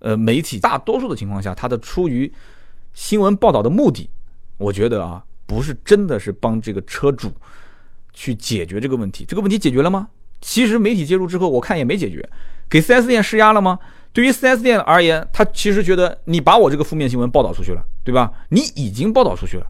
[0.03, 2.31] 呃，媒体大多数的情况下，它的出于
[2.93, 4.11] 新闻报道的目的，
[4.59, 7.33] 我觉得啊，不是真的是帮这个车主
[8.13, 9.25] 去解决这个问题。
[9.25, 10.09] 这个问题解决了吗？
[10.41, 12.29] 其实媒体介入之后，我看也没解决。
[12.69, 13.79] 给 4S 店施压了吗？
[14.13, 18.33] 对于 4S 店而言，他其实觉得你把我这个负面新闻报道出去了，对吧？
[18.49, 19.67] 你已经报道出去了，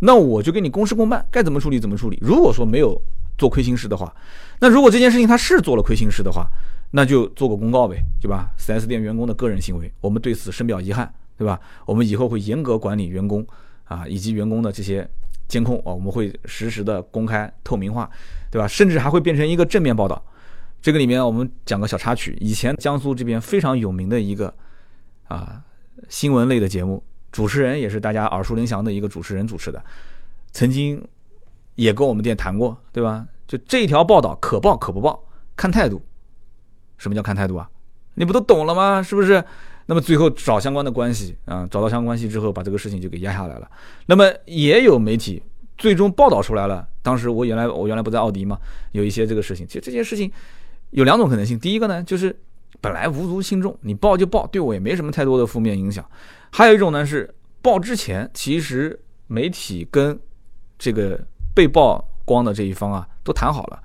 [0.00, 2.18] 那我就跟你公事公办，该怎么处理怎么处理。
[2.20, 3.00] 如果说没有
[3.38, 4.14] 做亏心事的话，
[4.60, 6.46] 那如果这件事情他是做了亏心事的话，
[6.92, 11.60] 那就做个公告呗，对吧？4S 店员工的个人行为，我们对此深表遗憾，对吧？
[11.86, 13.46] 我们以后会严格管理员工
[13.84, 15.08] 啊，以及员工的这些
[15.46, 18.10] 监控啊，我们会实时的公开透明化，
[18.50, 18.66] 对吧？
[18.66, 20.20] 甚至还会变成一个正面报道。
[20.82, 24.52] 这个里面我们讲个小插曲，以前江苏这边非常有名的一个
[25.28, 25.62] 啊
[26.08, 29.80] 新闻类的节目，主持人也是大家耳熟能详的一个主持人主持的，
[30.50, 31.00] 曾经
[31.76, 33.26] 也跟我们店谈过，对吧？
[33.46, 35.22] 就这条报道可报可不报，
[35.54, 36.02] 看态度。
[37.00, 37.68] 什么叫看态度啊？
[38.14, 39.02] 你不都懂了吗？
[39.02, 39.42] 是不是？
[39.86, 43.68] 那么最后找相关的关系啊，找到相关关系之后，把这个事情就给压下来了。
[44.06, 45.42] 那么也有媒体
[45.76, 48.56] 最终报道出来了，当时我原来我原来不在奥迪嘛，
[48.92, 50.30] 有一些这个事情，其实这件事情。
[50.90, 52.36] 有两种可能性，第一个呢，就是
[52.80, 56.04] 本来无足轻重，你报就报，对我也没什么太多的负面影响；
[56.50, 57.32] 还有一种呢是
[57.62, 60.18] 报之前，其实媒体跟
[60.76, 61.16] 这个
[61.54, 63.80] 被曝光的这一方啊都谈好了，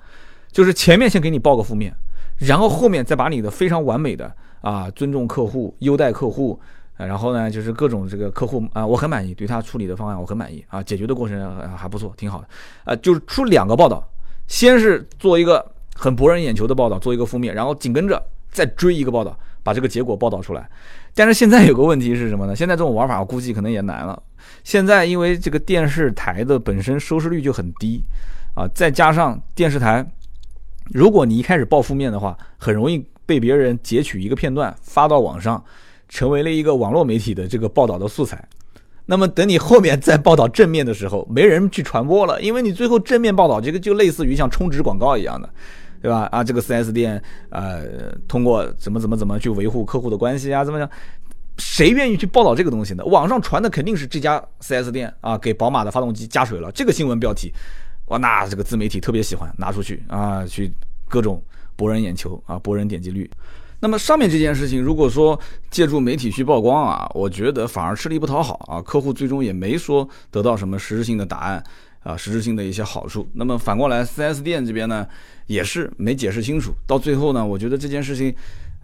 [0.50, 1.94] 就是前面先给你报个负面，
[2.38, 6.58] 然后后面再把你的非常完美的啊尊重客户、优待客户，
[6.96, 12.48] 然后呢就是各种这个客户啊我很满意，对他处理的方案我很满意啊，解决的过程还不错，挺好的
[12.84, 14.06] 啊，就是出两个报道，
[14.46, 15.72] 先是做一个。
[15.98, 20.68] 很博人眼球的报道做一个负面，然后紧跟着再追一个报道，把这个结果报道出来。
[21.14, 22.54] 但是现在有个问题是什么呢？
[22.54, 24.22] 现在这种玩法我估计可能也难了。
[24.62, 28.04] 现在因为这个电视台的本身收视率就很低
[28.54, 30.06] 啊，再加上电视台，
[30.92, 35.62] 如果你一开始报负面的话，很容易被别人截取一个片段发到网上，
[36.08, 38.48] 成为了一个网络媒体的这个报道的素材。
[39.06, 45.48] 那么等你后面再报道正面的时候，没人去传播了，因为你最后正面报道这个就类似于像充值广告一样的。
[46.02, 46.28] 对吧？
[46.30, 50.62] 啊，这个 4S 店，呃，通过怎么怎么怎么去维护客户的关系啊？
[50.62, 50.88] 怎么样？
[51.58, 53.04] 谁愿意去报道这个东西呢？
[53.06, 56.70] 网上传的肯定是这家 4S 店啊，给宝马的发动机加水了。
[56.70, 57.50] 这个新闻标题，
[58.06, 60.72] 哇，那这个自媒体特别喜欢拿出去啊，去
[61.08, 61.42] 各种
[61.76, 63.30] 博人眼球啊，博人点击率。
[63.80, 65.38] 那么上面这件事情，如果说
[65.70, 71.62] 借助媒体去曝光啊，我觉得反而吃力不讨好啊，客户最终也没说得到什么实质性的答案。
[72.02, 73.28] 啊，实质性的一些好处。
[73.32, 75.04] 那么反过来，4S 店这边呢，
[75.48, 76.72] 也是没解释清楚。
[76.86, 78.32] 到最后呢，我觉得这件事情，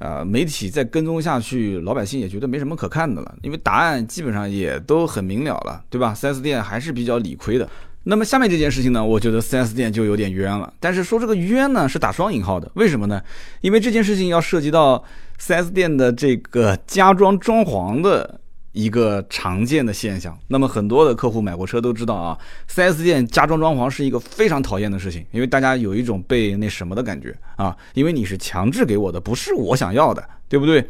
[0.01, 7.69] 啊，媒体再跟踪下去，老百姓也觉得没什么可看的了，因为答案基本上也都很明了了，对吧？4S 店还是比较理亏的。
[8.05, 10.73] 那么下面这件事情呢，我觉得 4S 店就有点冤了。
[10.81, 12.71] 但是说这个冤呢，是打双引号的。
[12.75, 13.23] 为什么呢？
[13.61, 15.03] 因为这件事情要涉及到
[15.41, 18.39] 4S 店的这个加装装潢的。
[18.75, 22.39] 一个常见的现象，那么很多的客户买过车都知道啊
[22.71, 30.83] ，4S 店加装装潢是一个非常讨厌的事情，因为大家有一种被那什么的感觉啊，因为你是强制给我的，不是我想要的，对不对？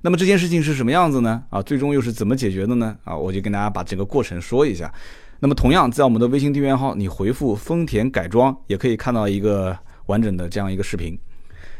[0.00, 1.40] 那么这件事情是什么样子呢？
[1.50, 2.96] 啊，最终又是怎么解决的呢？
[3.04, 4.92] 啊，我就跟大家把整个过程说一下。
[5.40, 9.76] 那么同样在我们的微信订阅号，你回复“丰田改装”也可以看到一个
[10.06, 11.18] 完整的这样一个视频。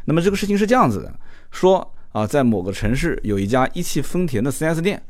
[0.06, 1.14] 那么这个事情是这样子的，
[1.50, 5.02] 说啊，在某个城市有一家一汽丰田的 4S 店。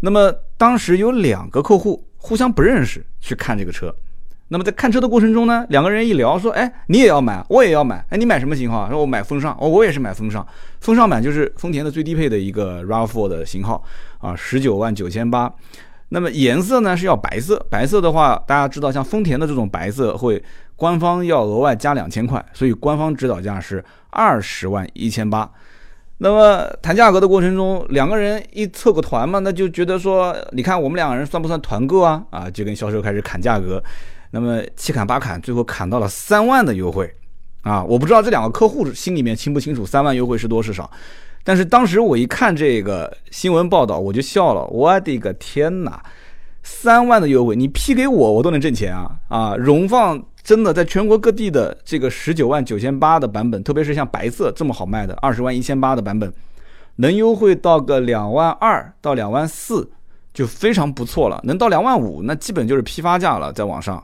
[0.00, 3.94] 那么当时有两个客户互相不认识去看这个车，
[4.48, 8.90] 那么在看车的过程中呢，两个人一聊说，哎，你也要买，我也要买，哎，你买什么型号？
[8.90, 10.44] 说我买风尚，哦，我也是买风尚，
[10.80, 13.80] 风尚版就是丰田的最低配的一个 RAV4 的型号
[14.18, 15.54] 啊，十九万九千八。
[16.14, 20.42] 那么颜色呢是要白色，白色的话大家知道，像丰田的这种白色会
[20.76, 25.50] 官方要额外加两千块，所以官方指导价是二十万一千八。
[26.18, 32.22] 那么谈价格的过程中，两个人一凑个团嘛，那就觉得说，你看我们两个人算不算团购啊？
[32.28, 33.82] 啊，就跟销售开始砍价格，
[34.32, 37.10] 那么七砍八砍，最后砍到了三万的优惠。
[37.62, 40.90] 啊，我不知道这两个客户心里面清不清楚三万优惠是多是少。
[41.44, 44.64] 但是当时我一看这个新闻报道，我就笑了。
[44.66, 46.02] 我的个天哪，
[46.62, 49.10] 三万的优惠，你批给我，我都能挣钱啊！
[49.28, 56.32] 啊，荣放真的在全国各地的这个十九万九千八的版本，特别是像白色这么好卖的二十万一千八的版本，
[56.96, 59.90] 能优惠到个两万二到两万四，
[60.32, 61.40] 就非常不错了。
[61.42, 64.00] 能到两万五，那基本就是批发价了，在网上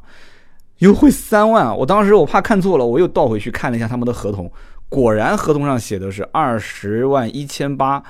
[0.78, 4.50] 优惠三万，我当时我怕看错了，我又倒回去看了一下他们的合同。
[4.88, 8.02] 果然，合同上写的是二十万一千八，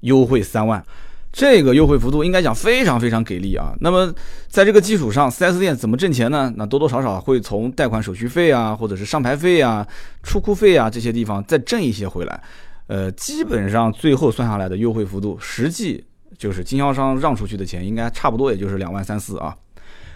[0.00, 0.82] 优惠三万，
[1.30, 3.74] 这个优惠幅度应该讲非常非常给力啊。
[3.80, 4.12] 那么，
[4.48, 6.52] 在这个基础上，4S 店怎么挣钱呢？
[6.56, 9.86] 那多多少少会从贷款手续费啊，或者是上牌费啊、
[10.22, 12.42] 出库费啊这些地方再挣一些回来。
[12.86, 16.04] 呃，基本上最后算下来的优惠幅度，实际
[16.38, 19.54] 就是经销商让出去的钱，应该差不多也就是两万三四啊。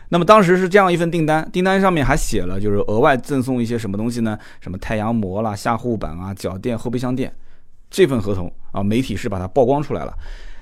[0.09, 4.39] 那么当时是这样一份订单，订单上面还写了，就是额外赠送一些什么东西呢？
[4.61, 7.35] 什么太阳膜啦、下护板啊、脚垫、后备箱垫。
[7.91, 10.13] 这份合同啊，媒体是把它曝光出来了。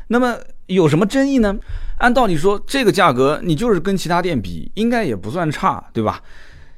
[0.09, 1.57] 那么有什么争议呢？
[1.99, 6.23] 按道理说，这个价格你就是跟其他店比，应该也不算差，对吧？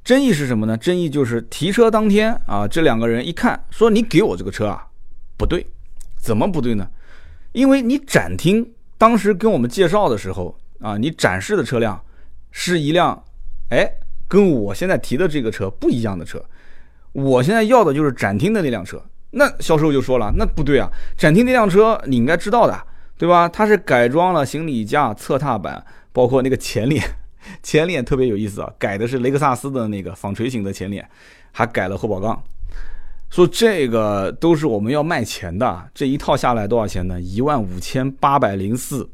[0.04, 0.76] 争议是什么呢？
[0.76, 4.86] 争议就是提车当天啊，这两个人一看说：“你给我这个车啊，
[5.36, 5.66] 不对，
[6.16, 6.88] 怎么不对呢？
[7.52, 12.00] 因为你展厅当时跟我们介绍的时候啊，你展示的车辆。”
[12.58, 13.22] 是一辆，
[13.68, 13.86] 哎，
[14.26, 16.42] 跟我现在提的这个车不一样的车。
[17.12, 19.00] 我现在要的就是展厅的那辆车。
[19.32, 22.74] 那销售就说了，那不对啊，展厅那辆车你应该知道的，
[23.18, 23.46] 对吧？
[23.46, 27.04] 它是改装了行李架、侧踏板，包括那个前脸，
[27.62, 31.06] 前脸特别有意思啊，改的是雷克萨斯的那个纺锤型的前脸，
[31.52, 32.42] 还改了后保杠。
[33.28, 37.20] 说这个都是我们要卖钱的，这一套下来多少钱呢？
[37.20, 39.06] 一万五千八百零四，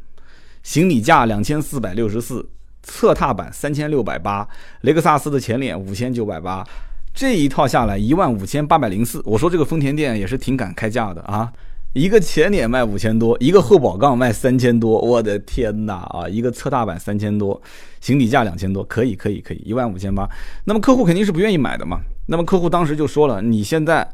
[0.62, 2.48] 行李架两千四百六十四。
[2.83, 4.49] 侧踏板三千六百八，
[4.83, 6.66] 雷克萨斯的前脸五千九百八，
[7.14, 9.23] 这一套下来一万五千八百零四。
[9.25, 11.53] 我说这个丰田店也是挺敢开价的啊，
[11.92, 16.27] 一个前脸卖五千多，一个后保杠卖三千多，我的天哪啊！
[16.29, 17.61] 一个侧踏板三千多，
[18.01, 20.29] 行李架两千多，可以可以可以，一万五千八。
[20.64, 22.01] 那么客户肯定是不愿意买的嘛？
[22.27, 24.09] 那么客户当时就说了，你现在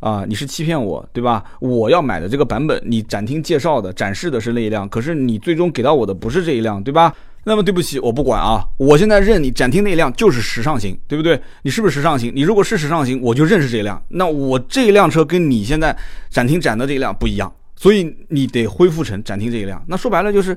[0.00, 1.42] 啊，你是欺骗我对吧？
[1.60, 7.14] 我要买的这个版本，你展厅介绍的展示的是那一辆，可是你最终给到我的不是这一辆对吧？
[7.48, 8.62] 那么对不起，我不管啊！
[8.76, 11.40] 我现在认你展厅那辆就是时尚型，对不对？
[11.62, 12.30] 你是不是时尚型？
[12.34, 14.00] 你如果是时尚型，我就认识这辆。
[14.08, 15.96] 那我这一辆车跟你现在
[16.28, 19.82] 展厅展的这一辆不一样，所以你得恢复成展厅这一辆。
[19.88, 20.56] 那说白了就是，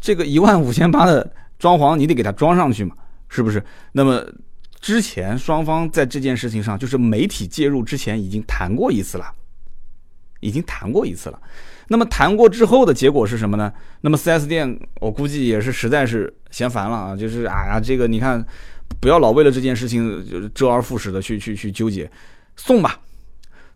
[0.00, 2.96] 这个一万五千八的装潢你得给它装上去嘛，
[3.28, 3.62] 是不是？
[3.92, 4.24] 那么
[4.80, 9.26] 之前双方在这件事情上，就是媒体介入之前已经谈过一次了，
[10.44, 11.40] 已经谈过一次了。
[11.88, 13.72] 那么谈过之后的结果是什么呢？
[14.00, 18.42] 那么 4S 店我估计也是实在是嫌烦了啊，就是哎呀，这个你看，
[19.00, 22.10] 不要老为了这件事情就是周而复始的去去去纠结，
[22.56, 22.98] 送吧，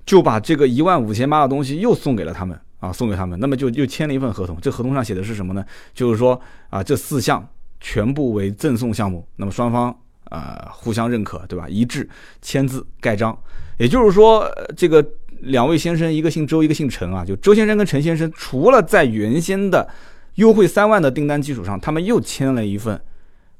[0.06, 4.58] 就把这个一万五千八的东西又送给了他们啊，送给他们，那么就又签了一份合同。
[4.58, 5.62] 这合同上写的是什么呢？
[5.92, 7.46] 就是说啊，这四项
[7.78, 9.94] 全部为赠送项目，那么双方
[10.30, 11.68] 啊互相认可，对吧？
[11.68, 12.08] 一致
[12.40, 13.38] 签字盖章，
[13.78, 15.06] 也就是说这个。
[15.40, 17.24] 两位先生，一个姓周，一个姓陈啊。
[17.24, 19.88] 就周先生跟陈先生，除了在原先的
[20.34, 23.00] 优惠三万的订单基础上，他们又签了一份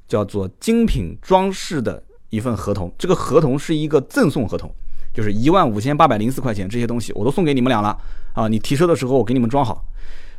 [0.07, 2.91] 叫做精品装饰的一份合同。
[2.97, 4.73] 这个合同是一个赠送合同，
[5.13, 7.97] 就是一万五千八百零四块钱，这些东西我都送给你们俩了
[8.33, 8.47] 啊。
[8.47, 9.83] 你提车的时候，我给你们装好。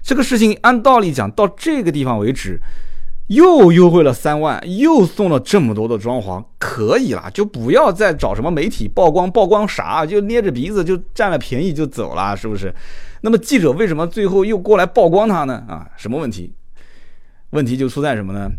[0.02, 2.60] 这个事情按道理讲到这个地方为止。
[3.30, 12.74] 又优惠了三万，又送了这么多的装潢，可以了，就不要再找什么媒体曝光，曝光啥，就捏着鼻子就占了便宜就走了，是不是？
[13.20, 15.64] 那么记者为什么最后又过来曝光他呢？
[15.68, 16.52] 啊，什么问题？
[17.50, 18.50] 问题就出在什么呢？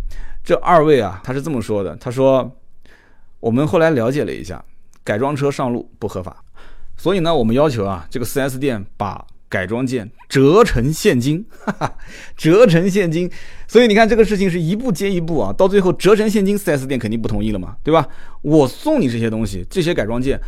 [0.41, 2.49] 这二位啊，他是这么说的，他说，
[3.41, 4.63] 我们后来了解了一下，
[5.03, 6.41] 改装车上路不合法，
[6.95, 9.27] 所以呢，我们要求啊，这个 4S 店把。
[9.51, 11.97] 改装件折成现金，哈哈，
[12.37, 13.29] 折成现金，
[13.67, 18.07] 所以你看这个事情是一步接一步啊，到最后折成现金，4S 店肯定不同意了嘛，对吧？
[18.41, 20.39] 我送你这些东西，这些改装件，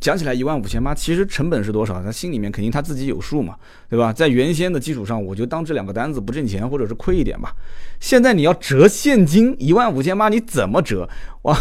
[0.00, 2.02] 讲起来一万五千八，其实成本是多少？
[2.02, 3.54] 他心里面肯定他自己有数嘛，
[3.88, 4.12] 对吧？
[4.12, 7.52] 在原先的基础上，我就当这两个单子不挣钱，或者是亏一点吧。
[8.00, 11.08] 现在你要折现金一万五千八，你怎么折？
[11.42, 11.56] 哇，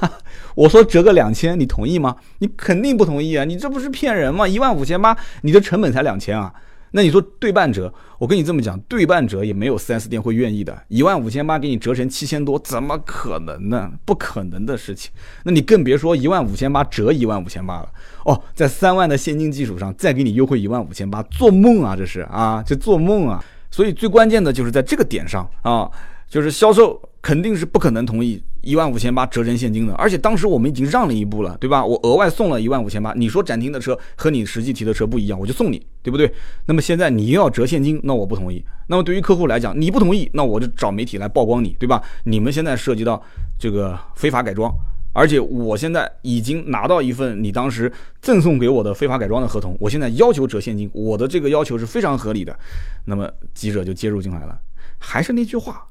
[0.54, 2.16] 我说折个两千，你同意吗？
[2.40, 3.44] 你肯定不同意啊！
[3.44, 4.46] 你这不是骗人吗？
[4.46, 6.52] 一万五千八，你的成本才两千啊！
[6.92, 13.90] 那你说对半折，我跟你这么讲，对半折也没有 4S 店会愿意的，一万五千八给你折成七千多，怎么可能呢？
[14.04, 15.10] 不可能的事情。
[15.44, 17.88] 那你更别说一万五千八折一万五千八了
[18.24, 21.96] 哦，在三万的现金基础上再给你优惠一万五千八，做梦啊！
[21.96, 23.42] 这是啊，这做梦啊！
[23.70, 25.90] 所以最关键的就是在这个点上啊，
[26.28, 31.84] 就是销售肯定是不可能同意一万五千八折成现金的，而且当时我们已经让了一步了，对吧？
[31.84, 36.32] 我额外送了一万五千八，你说展厅的车和你实际提的车不一样，我就送你，对不对？
[36.66, 38.64] 那么现在你又要折现金，那我不同意。
[38.86, 42.02] 那么对于客户来讲，你不同意，那我就找媒体来曝光你，对吧？
[42.24, 43.22] 你们现在涉及到
[43.58, 44.72] 这个非法改装。
[45.14, 52.58] 而且我现在已经拿到一份你当时赠送给我的非法改装的合同，我现在要求折现金，我的这个要求是非常合理的。
[53.04, 54.58] 那么记者就介入进来了，
[54.98, 55.86] 还是那句话，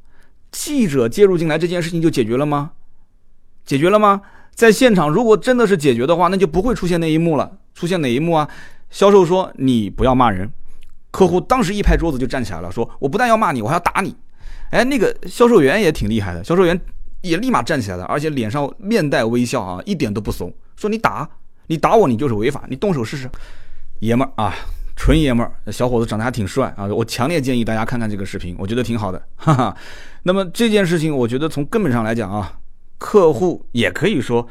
[0.52, 2.72] 记者介入进来这件事情就解决了吗？
[3.66, 4.22] 解决了吗？
[4.54, 7.52] 在现场如果真的是解决的话，那就不会出现那一幕了。
[7.74, 8.48] 出现哪一幕啊？
[8.90, 10.52] 销售说你不要骂人，
[11.10, 14.16] 客户当时一拍桌子就站起来了，说我不但要骂你，我还要打你。
[14.72, 16.80] 哎，那个销售员也挺厉害的，销售员。
[17.22, 20.52] 也立马站起来了，而且脸上面带微笑啊，一点都不怂。
[20.76, 21.30] 说你打，
[21.68, 23.30] 你打我，你就是违法，你动手试试。
[24.00, 24.56] 爷们儿啊，
[25.04, 26.86] 纯爷们儿，小伙子长得还挺帅啊。
[26.86, 29.20] 我强烈建议大家看看这个视频，我觉得挺好的。
[29.36, 29.76] 哈哈。
[30.22, 32.60] 那么这件事情，我觉得从根本上来讲啊，
[33.00, 34.48] 客户也可以说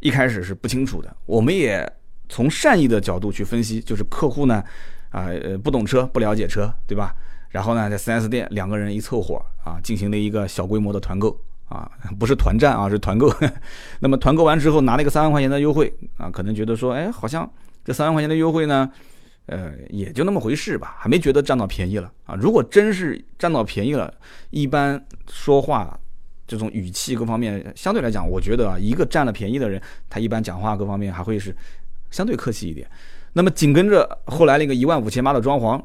[0.00, 1.16] 一开始是不清楚的。
[1.24, 1.88] 我们也
[2.28, 4.60] 从善意的角度去分析，就是客户呢，
[5.10, 5.28] 啊
[5.62, 7.14] 不懂车，不了解车，对吧？
[7.50, 11.38] 然后呢，在 4S 店两个人一凑合啊，进行了一个小规模的团购。
[11.68, 11.88] 啊，
[12.18, 13.32] 不是团战啊，是团购。
[14.00, 17.48] 那么团购完之后拿了一个三万块钱的优惠啊，可能觉得说，哎，好像
[17.84, 18.90] 这三万块钱的优惠呢，
[19.46, 22.34] 呃，也就那么回事吧，还没觉得占到便宜了啊。
[22.34, 24.12] 如果真是占到便宜了，
[24.50, 25.98] 一般说话
[26.46, 31.54] 这种语气各方面，相对来讲，我觉得啊，一个占了便宜的人，他一般讲话各方面还会是
[32.10, 32.88] 相对客气一点。
[33.32, 35.82] 那么紧跟着后来那个一万五千八的装潢。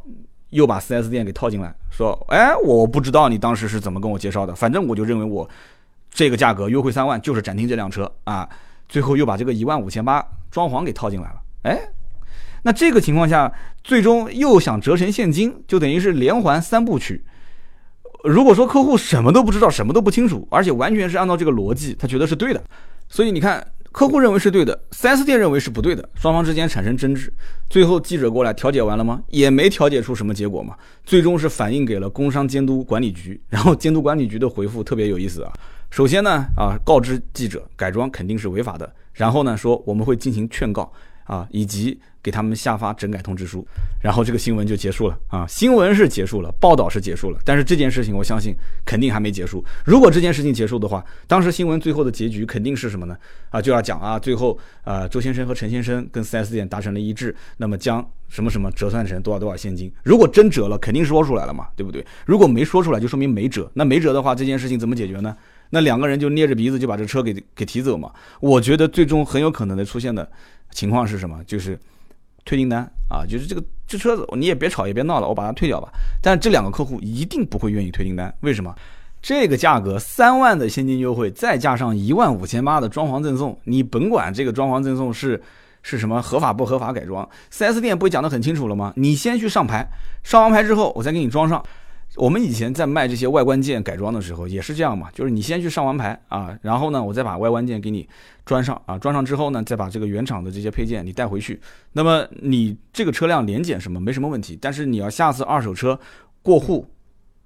[0.52, 5.48] 又把 4S 店给套进来，说：“哎，我不知道你当时是怎么跟我介绍的，反正我就认为我
[6.10, 8.48] 这个价格优惠三万就是展厅这辆车啊。”
[8.88, 11.42] 最后又把这个一万五千八装潢给套进来了。
[11.64, 11.78] 哎，
[12.64, 13.52] 那这个情况下，
[13.84, 17.24] 最终又想折成现金，就等于是连环三部曲。
[18.24, 22.64] 如果说客户什么都不知道，什么都不清楚，而且完全是按照这个逻辑，他觉得是对的，
[23.08, 23.66] 所以你看。
[23.90, 27.34] 客户认为是对的，4S 店认为是不对的，双方之间产生争执，
[27.68, 29.24] 最后记者过来调解完了吗？
[29.30, 30.76] 也没调解出什么结果嘛。
[31.04, 35.52] 最终是反映给了工商监督管理局，然后监督管理局的回复特别有意思啊。
[35.90, 40.92] 首先呢，啊告知记者改装肯定是违法的，然后呢说我们会进行劝告。
[41.28, 43.66] 啊，以及给他们下发整改通知书，
[44.02, 45.46] 然后这个新闻就结束了啊。
[45.48, 49.64] 新闻是结束了，报道是结束了，但是这件事情我相信肯定还没结束。
[49.86, 53.16] 如果这件事情结束的话，当时新闻最后的结局肯定是什么呢？
[53.50, 59.92] 啊，就要讲啊，最后啊，周先生和陈先生跟 4S 店达成了一致，那么将什么什么折算成多少多少现金。
[60.04, 62.06] 如果真折了，肯定说出来了嘛，对不对？
[62.26, 63.70] 如果没说出来，就说明没折。
[63.74, 65.36] 那没折的话，这件事情怎么解决呢？
[65.70, 68.12] 那两个人就捏着鼻子就把这车给给提走嘛。
[68.40, 70.30] 我觉得最终很有可能的出现的。
[70.72, 71.42] 情况是什么？
[71.46, 71.80] 就是
[72.44, 75.90] 退订单啊，就是这个这车子你也别吵也别闹了，我把它退掉吧。
[76.22, 78.76] 但这两个客户一定不会愿意退订单，为什么？
[79.22, 85.42] 这个价格三万的现金优惠，再加上一万五千八的装潢赠送，你甭管这个装潢赠送是
[85.82, 88.92] 是什么合法不合法改装，4S 店不会讲得很清楚了吗？
[88.98, 89.88] 你先去上牌，
[90.22, 91.64] 上完牌之后我再给你装上。
[92.18, 98.08] 我们以前在卖这些外观件改装的时候也是这样嘛，就是你先去上完牌啊，然后呢，我再把外观件给你
[98.44, 101.62] 装上啊，装上之后呢，再把这个原厂的这些配件你带回去。
[101.94, 106.00] 那么你这个车辆年检什么没什么问题，但是你要下次二手车
[106.42, 106.88] 过户，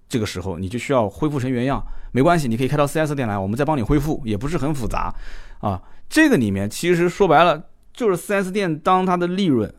[0.07, 5.13] 这个时候你就需要恢复成原样，没关系，你可以开到 4S 店来，我们再帮你恢复，也不是很复杂
[5.59, 5.81] 啊。
[6.09, 7.61] 这个里面其实说白了
[7.93, 9.73] 就是 4S 店当它的利润。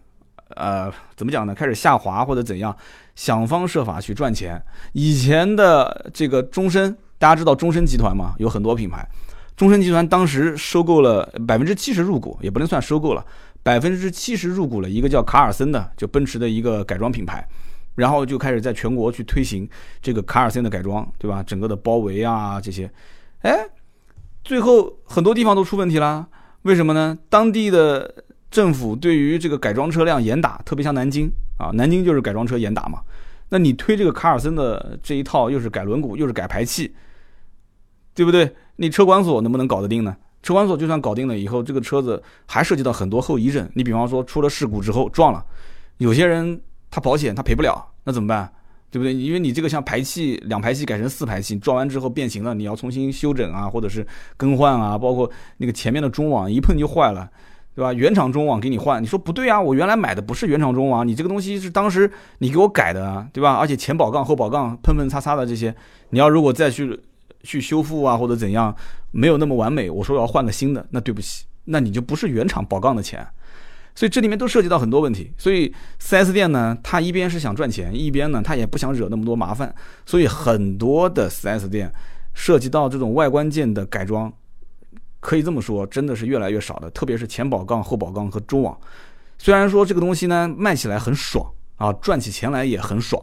[0.57, 1.55] 呃，怎么讲呢？
[1.55, 2.77] 开始下滑或者怎样，
[3.15, 4.62] 想方设法去赚钱。
[4.93, 8.35] 以前的这个终身，大家知道终身集团吗？
[8.38, 9.09] 有很多品牌。
[9.55, 13.25] 终身集团当时收购了百分之七十入股，也不能算收购了，
[13.62, 17.47] 百分之七十入股了一个叫卡尔森的，就奔驰的一个改装品牌，
[17.95, 19.69] 然后就开始在全国去推行
[20.01, 21.43] 这个卡尔森的改装，对吧？
[21.43, 22.91] 整个的包围啊这些，
[23.43, 23.69] 哎，
[24.43, 26.27] 最后很多地方都出问题啦。
[26.62, 27.17] 为什么呢？
[27.29, 28.25] 当地的。
[28.53, 31.28] 政府对于这个改装车辆严打，特别像南京
[31.59, 33.00] 啊，南京就是改装车严打嘛。
[33.48, 36.94] 那你推这个卡尔森的这一套，又是改轮毂，又是改排气，
[38.14, 38.55] 对不对？
[38.76, 40.14] 你车管所能不能搞得定呢？
[40.42, 43.68] 车管所就算搞定了以后，这个车子还涉及到很多后遗症。
[43.74, 45.44] 你比方说出了事故之后撞了，
[45.96, 48.53] 有些人他保险他赔不了，那怎么办？
[48.90, 49.14] 对不对？
[49.14, 57.30] 因为你这个像排气两排气改成四排气，撞完之后变形了，你要重新修整啊，或者是更换啊，包括那个前面的中网一碰就坏了。
[57.75, 57.93] 对吧？
[57.93, 63.55] 原厂中网给你换，你说不对啊，我原来买的不是原厂中网，你这个东西是当时你给我改的啊，对吧？
[63.55, 65.75] 而且前保杠后保杠碰碰擦擦的这些，
[66.11, 67.01] 你要如果再去
[67.43, 68.75] 去修复啊或者怎样，
[69.11, 73.27] 没有那么完美，我说要换个新的，那对不起，那你就不是原厂保杠的钱。
[73.95, 75.70] 所以这里面都涉及到很多问题，所以
[76.01, 79.75] 4S 店呢，他一边是想赚钱，一边呢，他也不想惹那么多麻烦，
[80.07, 81.93] 所以很多的 4S 店
[82.33, 84.33] 涉及到这种外观件的改装，
[85.23, 88.77] 可以这么说，真的是越来越少的，特别是前保杠、后保杠和中网。
[89.39, 93.23] 虽然说这个东西呢卖起来很爽啊，赚起钱来也很爽，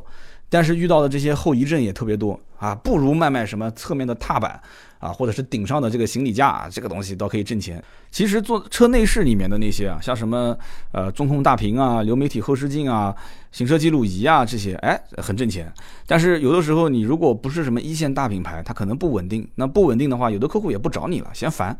[0.49, 4.59] 但是遇到的这些后遗症也特别多啊，不如卖卖什么侧面的踏板。
[4.99, 7.81] 啊，或者是顶上的这个行李架，啊这个东西倒可以挣钱。
[8.11, 10.53] 其实做车内饰里面的那些啊，像什么
[10.91, 13.15] 呃中控大屏啊、流媒体后视镜啊、
[13.49, 15.71] 行车记录仪啊这些，哎，很挣钱。
[16.05, 19.47] 但是有的时候你如果不是什么一线大品牌，它可能不稳定。
[19.55, 21.77] 那不稳定的话，有的客户也不找你了，嫌烦。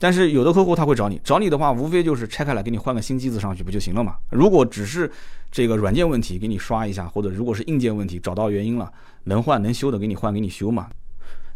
[0.00, 4.16] 但是有的客户他会找你，找你的话，无非就是拆开来给你换个新机子上去不就行了嘛？
[4.30, 5.08] 如果只是
[5.52, 8.90] 这个软件问题给你刷一下，或者如果是硬件问题找到原因了，
[9.24, 10.88] 能换能修的给你换给你修嘛。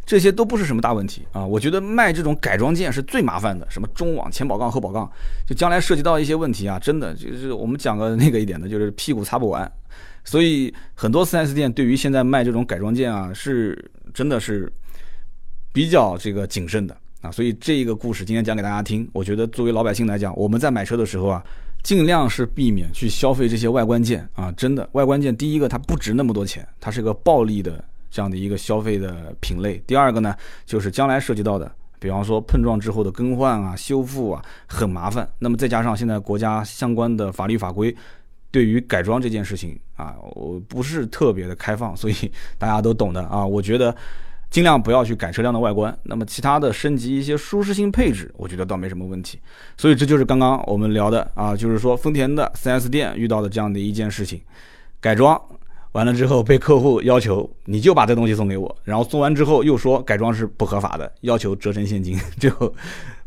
[0.06, 1.46] 这些都不是什么大问题啊！
[1.46, 5.10] 我觉得卖这种改装件是最麻烦的，什么中网、前保杠、后保杠，
[5.46, 9.72] 就将来涉及到一些问题啊，真的就是我们讲个那个一点的，就是屁股擦不完。
[10.22, 14.70] 所以很多 4S 店对于现在卖这种改装件啊，是真的是
[15.72, 16.94] 比较这个谨慎的
[17.24, 17.32] 啊。
[17.32, 21.42] 所以这个故事今天讲给大家听，我觉得作为老百姓来讲，我们在买车的时候啊，
[21.82, 24.52] 尽量是避免去消费这些外观件啊。
[24.52, 27.82] 真的，外观件第一个它不值那么多钱，它是个暴利的。
[28.10, 29.82] 这样的一个消费的品类。
[29.88, 30.32] 第二个呢，
[30.64, 31.68] 就是将来涉及到的，
[31.98, 35.28] 比方说碰撞之后的更换啊、修复啊，很麻烦。
[35.40, 37.92] 那么再加上现在国家相关的法律法规，
[38.52, 42.14] 对于改装这件事情啊，我不是特别的开放，所以
[42.56, 43.44] 大家都懂的啊。
[43.44, 43.92] 我觉得
[44.54, 45.92] 尽量不要去改车辆的外观。
[46.04, 49.36] 那么其他的升级一些舒适性配置，我觉得倒没什么问题。
[49.76, 54.40] 所以这就是刚刚我们聊的啊，就是说丰田的 4S 店遇到的这样的一件事情，
[55.00, 55.36] 改装。
[55.90, 62.72] 完了之后被客户要求，你就把这东西送给我，然后送完之后又说改装是不合法的，要求折成现金，最后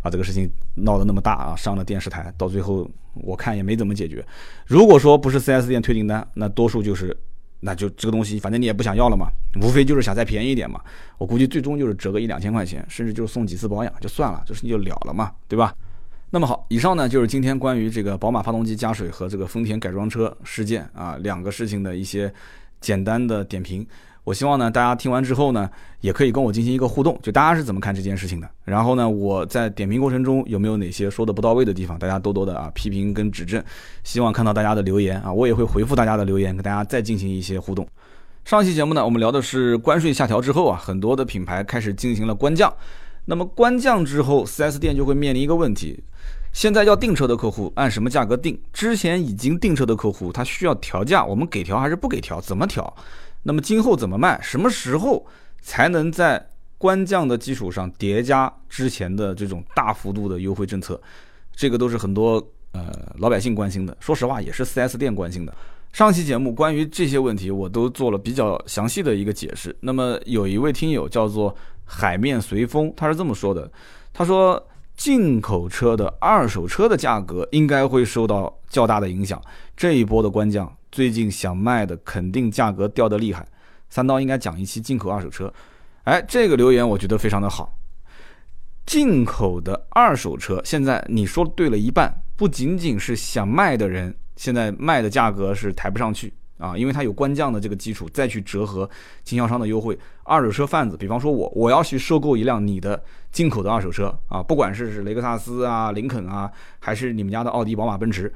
[0.02, 4.26] 把这个事情闹得那么大啊，上了电视台，到最后我看也没怎么解决。
[4.66, 7.16] 如果说不是 4S 店退订单，那多数就是，
[7.60, 9.30] 那就这个东西反正你也不想要了嘛，
[9.62, 10.80] 无非就是想再便宜一点嘛。
[11.18, 15.74] 我估计最终就是折个一两千块钱，甚至就是送几次保养就算了，这事情就了了嘛，对吧？
[16.30, 22.32] 那么好，以上呢就是今天关于这个宝马发动机加水和这个丰田改装车事件啊两个事情的一些
[22.82, 23.86] 简单的点评。
[24.28, 25.70] 我希望呢大家听完之后呢，
[26.02, 28.50] 也可以跟我进行一个互动，就大家是怎么看这件事情的。
[28.66, 33.64] 然后呢，我在点评过程中有没有哪些说的不到位的地方，大家多多的啊批评跟指正。
[34.04, 37.88] 希望看到大家的留言啊，我也会回复大家的留言，跟大家再进行一些互动。
[38.44, 42.74] 上期节目呢，我们聊的是关税下调之后啊，很多的品牌开始进行了官降。
[43.24, 46.04] 那么官降之后，4S 店就会面临一个问题。
[46.52, 48.60] 现在要订车的客户按什么价格订？
[48.74, 52.42] 之前已经订车的客户他需要调价，我们给调还是不给调？
[52.42, 52.94] 怎么调？
[53.48, 54.38] 那么今后怎么卖？
[54.44, 55.26] 什么时候
[55.62, 61.02] 才能在官降的基础上叠加之前的这种大幅度的优惠政策？
[61.56, 65.56] 这个都是很多呃老百姓关心的，说实话也是 4S 店关心的。
[65.94, 69.74] 上期节目关于这些问题我都做了比较详细的一个解释。
[69.80, 73.72] 那么有一位听友叫做海面随风，他是这么说的，
[74.14, 74.62] 他说。
[74.98, 79.40] 进口车的二手车的价格应该会受到较大的影响。
[79.76, 83.48] 这一波的官降，最近想卖的肯定价格掉的厉害。
[83.90, 85.54] 三刀应该讲一期进口二手车。
[86.04, 87.74] 哎，这个留言我觉得非常的好。
[88.86, 96.34] 进口的二手车现在你说对了一半，不仅仅是想卖的人，现在卖的价格是抬不上去。
[96.58, 98.90] 啊，因为它有官降的这个基础，再去折合
[99.24, 103.00] 经销商的优惠，二手车贩子，比方说我，我要去收购一辆你的
[103.32, 108.34] 进口的二手车啊，不管是是雷克萨斯啊、林肯啊，还是你们家的奥迪、宝马、奔驰，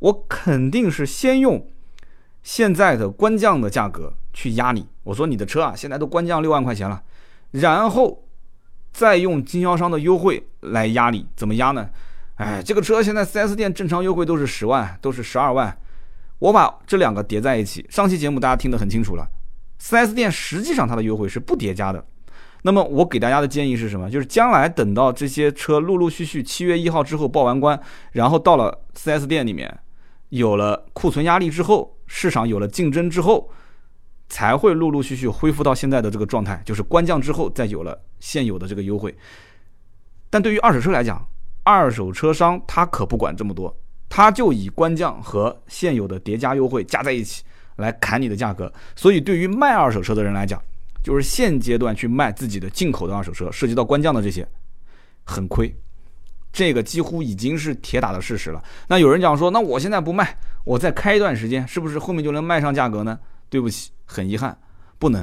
[0.00, 1.66] 我肯定是先用
[2.46, 4.86] 现在的官降的价格去压你。
[5.02, 7.02] 我说你的车啊，现在都官降六万块钱了，
[7.50, 8.24] 然后
[8.92, 11.90] 再用经销商的优惠来压你，怎么压呢？
[12.36, 15.76] 哎，这个车现在 4S 店正常优惠都是十万，都是十二万。
[16.38, 19.26] 我把这两个叠在一起，上期节目大家听得很清楚了。
[19.82, 22.06] 4S 店实际上它的优惠是不叠加的。
[22.62, 24.08] 那么我给大家的建议是什么？
[24.08, 27.80] 就是将来等到这些车陆陆续续七月一号之后报完关，
[28.12, 29.76] 然后到了 4S 店里面，
[30.30, 33.50] 有了库存压力之后，市场有了竞争之后，
[34.28, 39.16] 才会陆陆续续恢复到现在的这个状态，就是官降之后再有了现有的这个优惠。
[40.28, 41.26] 但对于二手车来讲，
[41.62, 43.74] 二手车商他可不管这么多。
[44.08, 47.42] 他就以官降和现有的叠加优惠加在一起
[47.74, 50.62] 来砍你的价格，所以对于卖二手车的人来讲，
[51.02, 54.46] 就是现阶段去卖自己的进口的二手车，涉及到官降的这些，
[55.24, 55.76] 很亏，
[56.56, 58.64] 这个几乎已经是铁打的事实了。
[58.88, 60.34] 那有人讲说，那我现在不卖，
[60.64, 63.18] 我再开一段时间，是不是后面就能卖上价格呢？
[63.50, 64.56] 对不起，很遗憾，
[64.98, 65.22] 不能，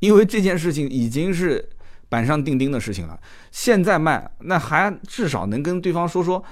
[0.00, 1.64] 因为这件事情已经是
[2.08, 3.16] 板上钉钉的事情了。
[3.52, 6.42] 现在卖，那还至少能跟对方说说，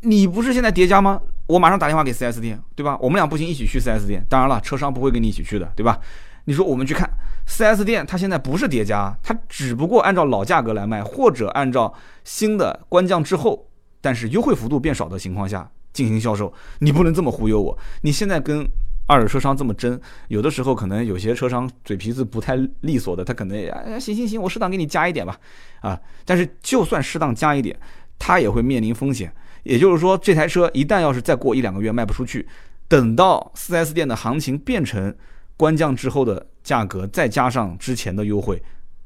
[0.00, 1.20] 你不是现在叠加吗？
[1.46, 2.98] 我马上打电话给 4S 店，对吧？
[3.00, 4.26] 我们俩不行，一起去 4S 店。
[4.28, 6.00] 当然了，车商不会跟你一起去的，对吧？
[6.46, 7.08] 你说我们去看
[7.46, 11.92] 4S 店，它现在不是叠加，它只不过按照老价格来卖，或者按照
[12.24, 13.66] 新的官降之后，
[14.00, 16.52] 但是优惠幅度变少的情况下进行销售。
[16.78, 17.76] 你不能这么忽悠我。
[18.02, 18.66] 你现在跟
[19.06, 25.38] 二手车商这么争，有的时候可能有些车商嘴皮子不太利索的，他可能哎行行行，我适当给你加一点吧，
[25.80, 27.78] 啊，但是就算适当加一点，
[28.18, 29.30] 他也会面临风险。
[29.64, 32.48] 也就是说，这台车一旦要是再过一两个月卖不出去，
[32.88, 35.14] 等到 4S 店的行情变成。
[35.62, 38.60] 官降之后的价格，再加上之前的优惠，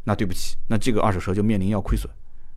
[0.04, 2.10] 那对不起，那这个二手车就面临要亏损。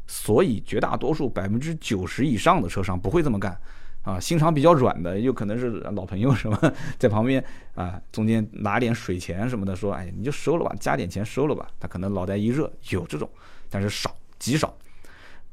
[0.07, 3.59] 所以绝大多数百分之九十以上的车商不会这么干，
[4.03, 7.43] 啊，心肠比较软的，有可能是老朋友什么，在旁边
[7.75, 11.67] 啊，中间拿点水钱什么的，说，哎，你就收了吧，加点钱收了吧。
[11.77, 13.29] 他可能脑袋一热，有这种，
[13.69, 14.73] 但是少，极少。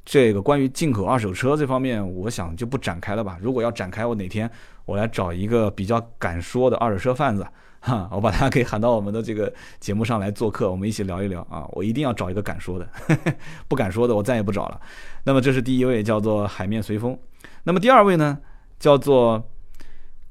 [0.04, 3.36] 这个关于进口二手车这方面，我想就不展开了吧。
[3.42, 4.48] 如果要展开，我哪天
[4.84, 7.44] 我来找一个比较敢说的二手车贩子。
[7.86, 11.64] 哈，我把他给喊到我们的这个节目上来做客，我们一起聊一聊啊！
[11.70, 12.88] 我一定要找一个敢说的，
[13.68, 14.80] 不敢说的我再也不找了。
[15.22, 17.16] 那么这是第一位，叫做海面随风。
[17.62, 18.36] 那么第二位呢，
[18.80, 19.40] 叫做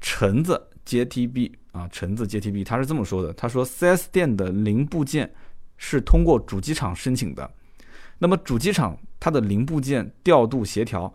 [0.02, 5.32] 橙子 JTB 啊，橙子 JTB，他是这么说的：他说，4S 店的零部件
[5.78, 7.50] 是通过主机厂申请的，
[8.18, 11.14] 那么主机厂它的零部件调度协调，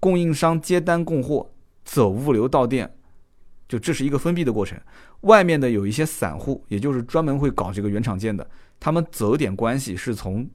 [0.00, 1.50] 供应商接单供货，
[1.84, 2.96] 走物流到店。
[3.68, 4.78] 就这是一个封闭的过程，
[5.22, 8.48] 外面的有一些散户，也就是专门会搞这个原厂件的，
[8.78, 10.48] 他们走点关系是从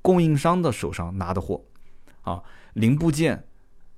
[0.00, 1.62] 供应商的手上拿的货，
[2.22, 2.42] 啊，
[2.74, 3.44] 零部件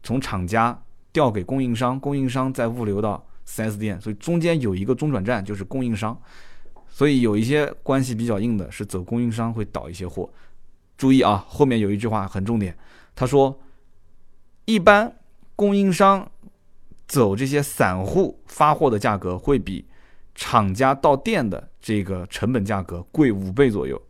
[0.03, 6.21] 从厂家调给供应商，供应商再物流到 4S 店，所以中间有一个中转站就是供应商，
[6.89, 10.29] 所以有一些关系比较硬的是走供应商会倒一些货。
[10.97, 12.77] 注意啊，后面有一句话很重点，
[13.15, 13.61] 他说，
[14.65, 15.15] 一般
[15.57, 16.29] 供应商。
[17.09, 19.85] 走这些散户发货的价格会比
[20.35, 24.01] 厂家到店的这个成本价格贵五倍左右。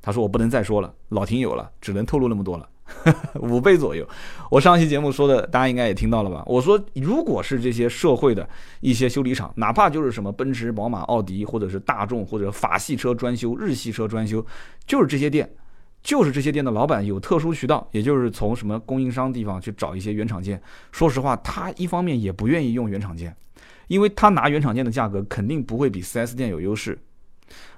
[0.00, 2.68] 他说我不能再说了，老听友了，只能透露那么多了，
[3.40, 4.06] 五倍左右。
[4.50, 6.42] 我上期节目说的，大家应该也听到了吧？
[6.46, 8.46] 我说如果是这些社会的
[8.80, 14.44] 一些修理厂，哪怕就是什么奔驰、宝马、奥迪，或者是大众，或者法系车专修、日系车专修，
[14.86, 15.50] 就是这些店。
[16.02, 20.60] 就是这些店的老板有特殊渠道，也就是从什么供应商地方去找一些原厂件。
[20.92, 23.34] 说实话，他一方面也不愿意用原厂件，
[23.86, 26.98] 因为他拿原厂件的价格肯定不会比 4S 店有优势。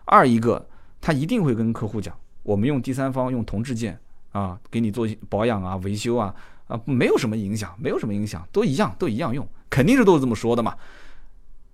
[0.04, 0.68] 二一个，
[1.00, 3.98] 他一定会跟客户讲，我们用第三方用同质件
[4.32, 6.34] 啊，给你做保养啊、维修啊，
[6.68, 10.76] 啊，没有什么影响，没有什么影响，都一样，都一样用，肯定是都是这么说的嘛。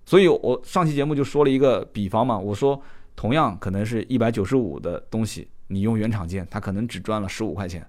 [0.05, 2.81] 所以我上期节目就说了一个比方嘛，我说
[3.15, 5.47] 同样可能是一百九十五的东西。
[5.67, 7.87] 你用原厂件，他可能只赚了十五块钱，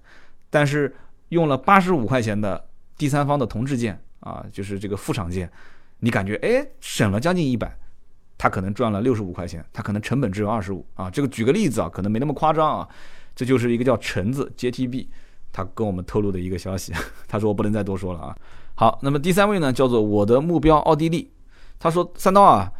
[0.49, 0.95] 但是
[1.29, 2.67] 用了八十五块钱的
[2.97, 5.51] 第三方的同质件啊，就是这个副厂件，
[5.99, 7.77] 你感觉哎省了将近一百，
[8.37, 11.09] 他可能赚了六十五块钱，他可能成本只有二十五啊。
[11.09, 12.87] 这个举个例子啊，可能没那么夸张啊。
[13.35, 15.07] 这就是一个叫橙子 JTB，
[15.51, 16.93] 他跟我们透露的一个消息，
[17.27, 18.37] 他说我不能再多说了啊。
[18.75, 21.31] 好，那么第三位呢叫做我的目标奥地利，
[21.79, 22.71] 他说三刀啊，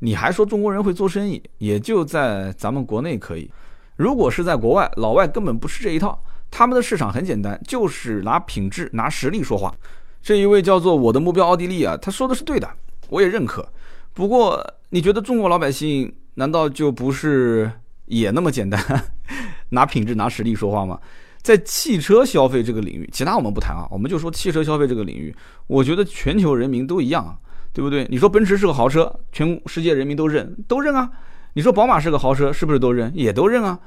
[0.00, 3.50] 你还说中国人会做生意，也就在咱们国内可以。
[3.96, 6.22] 如果是在国外，老外根本不吃这一套。
[6.50, 9.74] 他们的市场很简单，就是拿品质、拿实力说话。
[10.26, 12.68] 这一位叫做我的目标奥地利啊，他说的是对的，
[13.10, 13.64] 我也认可。
[14.12, 17.70] 不过，你觉得中国老百姓难道就不是
[18.06, 18.82] 也那么简单，
[19.70, 20.98] 拿品质、拿实力说话吗？
[21.42, 25.32] 在汽车消费这个领域，其他我们不谈啊，我们就说汽车消费这个领域，
[25.68, 27.38] 我觉得全球人民都一样，
[27.72, 28.04] 对不对？
[28.10, 31.08] 你说奔驰是个豪车，全世界人民都认，都认啊。
[31.52, 33.12] 你说宝马是个豪车，是不是都认？
[33.14, 33.78] 也都认啊。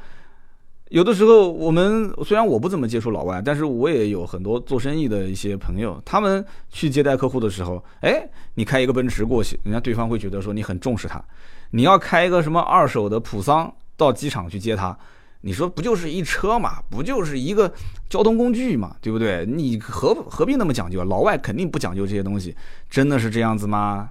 [0.89, 11.23] 有的时候，我们虽然我不怎么接触老外，但是我也有很多做生意的一些朋友，他们去接待客户的时候，哎，你开一个奔驰过去，人家对方会觉得说你很重视他。
[11.69, 14.97] 你要开一个什么二手的普桑到机场去接他，
[15.41, 17.71] 你说不就是一车嘛，不就是一个
[18.09, 19.45] 交通工具嘛，对不对？
[19.45, 21.03] 你何何必那么讲究？
[21.03, 22.55] 老外肯定不讲究这些东西，
[22.89, 24.09] 真的是这样子吗？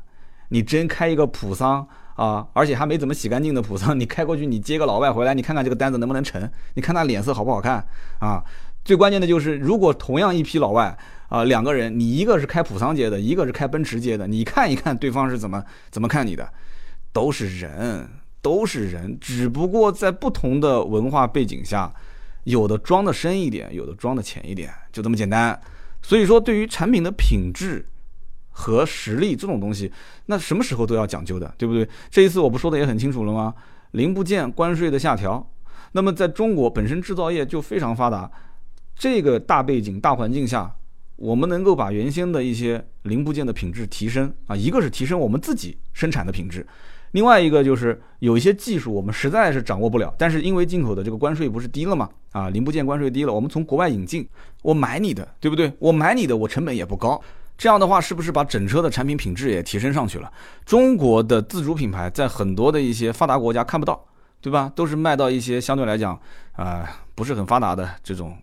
[0.51, 1.85] 你真开一个普桑？
[2.19, 6.51] 啊，而且还没怎么洗干净的普桑，你开过去，你接个老外回来，你看看这个单子能不能成？
[6.75, 7.87] 你看他脸色好不好看
[8.19, 8.43] 啊？
[8.85, 10.99] 最关键的就是，如果同样一批老外
[11.29, 16.49] 啊，两个人，你一个是开普桑接的，一个是开奔驰接的，你看一看对方是怎么怎么看你的，
[17.13, 18.09] 都是人，
[18.43, 21.95] 都是人，只不过在不同的文化背景下，
[22.43, 25.57] 有的装的深一点，有的装的浅一点，就这么简单。
[26.03, 27.87] 所以说，对于产品的品质
[28.59, 29.93] 和实力这种东西，
[30.27, 31.89] 那什么时候都要讲究的，对不对？
[32.11, 33.55] 这一次我不说的也很清楚了吗？
[33.93, 35.49] 零部件关税的下调，
[35.93, 38.29] 那么在中国本身制造业就非常发达，
[38.97, 40.75] 这个大背景、大环境下，
[41.15, 46.67] 我们能够把原先的一些零部件的品质提升啊，一个是提升我们自己生产的品质。
[47.13, 52.11] 另外一个就是有一些技术我们实在是掌握不了，但是因为进口的这个关税不是低了吗？
[52.33, 54.29] 啊，零部件关税低了，我们从国外引进，
[54.63, 55.73] 我买你的，对不对？
[55.79, 57.19] 我买你的，我成本也不高，
[57.59, 60.33] 这样的话是不是把整车的产品品质也提升上去了？
[60.65, 64.01] 中国的自主品牌在很多的一些发达国家看不到，
[64.41, 64.71] 对吧？
[64.77, 66.19] 都是卖到一些相对来讲
[66.53, 68.39] 啊不是很发达的这种，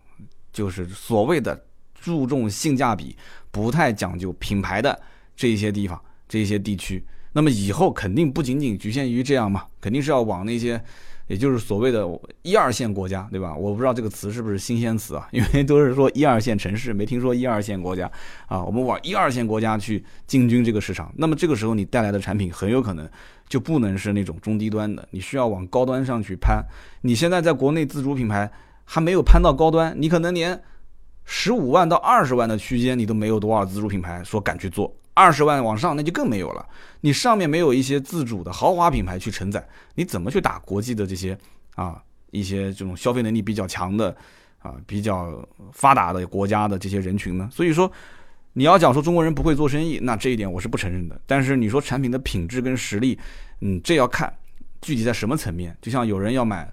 [0.51, 1.59] 就是所谓的
[1.93, 3.15] 注重性价比、
[3.51, 5.01] 不太讲究品牌的
[5.33, 7.01] 这一些地方、这一些地区。
[7.31, 10.81] 那么以后肯定不仅仅局限于这样嘛，肯定是要往那些，
[11.27, 12.07] 也就是所谓的
[12.43, 13.55] 一二线国家，对吧？
[13.55, 18.09] 我不知道这个词是不是新鲜词啊， 因为都是说一二线城市，没听说一二线国家
[18.47, 18.63] 啊。
[18.63, 23.09] 我们往一二线国家去进军这个市场，那么这个时候你带来的产品很有可能
[23.49, 26.63] 就不能是那种中低端的，你需要往高端上去攀。
[27.01, 28.51] 你现在在国内自主品牌
[28.83, 30.61] 还没有攀到高端，你可能连
[31.23, 34.95] 十五万到二十万的区间你都没有多少自主品牌说敢去做。
[35.15, 36.63] 二十万往上那就更没有了，
[37.01, 41.35] 你上面没有一些自主的豪华品牌去承载，你怎么去打国际的这些
[41.73, 41.99] 啊
[42.31, 44.15] 一些这种消费能力比较强的
[44.59, 47.49] 啊比较发达的国家的这些人群呢？
[47.51, 47.91] 所以说，
[48.53, 51.19] 你要讲说中国人不会做生意，那这一点我是不承认的。
[51.25, 53.17] 但是你说产品的品质跟实力，
[53.61, 54.31] 嗯，这要看
[54.81, 55.75] 具体在什么层面。
[55.81, 56.69] 就像有人要买。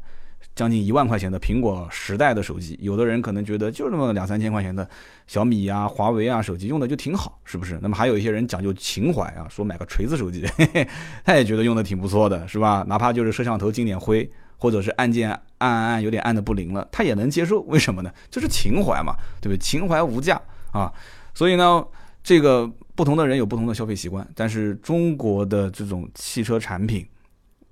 [0.55, 4.87] 将近一万块钱的苹果十代的手机，有的人可能觉得就那么两三千块钱的
[5.27, 7.79] 小米啊、华为啊手机用的就挺好，是不是？
[7.81, 10.89] 那么还有一些人讲究情怀啊，说买个锤子手机，嘿嘿，
[11.25, 12.85] 他也觉得用的挺不错的，是吧？
[12.87, 15.41] 哪怕就是摄像头进点灰，或者是按键按
[15.71, 17.61] 按按有点按的不灵了，他也能接受。
[17.63, 18.13] 为什么呢？
[18.31, 19.59] 就是情怀嘛，对不对？
[19.59, 20.39] 情怀无价
[20.71, 20.93] 啊。
[21.33, 21.83] 所以呢，
[22.23, 27.07] 这个不同的人有不同的消费习惯，但是中国的这种汽车产品。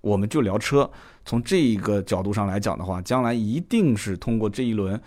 [0.00, 0.90] 我们就聊车，
[1.24, 5.00] 从这一个角度上来讲的话，将来一定是通过这一轮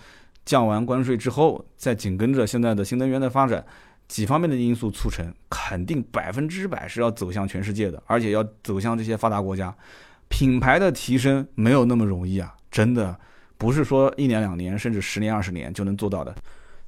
[0.45, 3.65] 降完关税之后，再紧跟着现在的新能源的发展，
[4.07, 9.73] 几方面的因素促成，肯定百分之百是要走向全世界的，而且要走向这些发达国家。
[10.29, 13.17] 品牌的提升没有那么容易啊，真的
[13.57, 16.35] 不是说一年两年，甚至十年二十年就能做到的。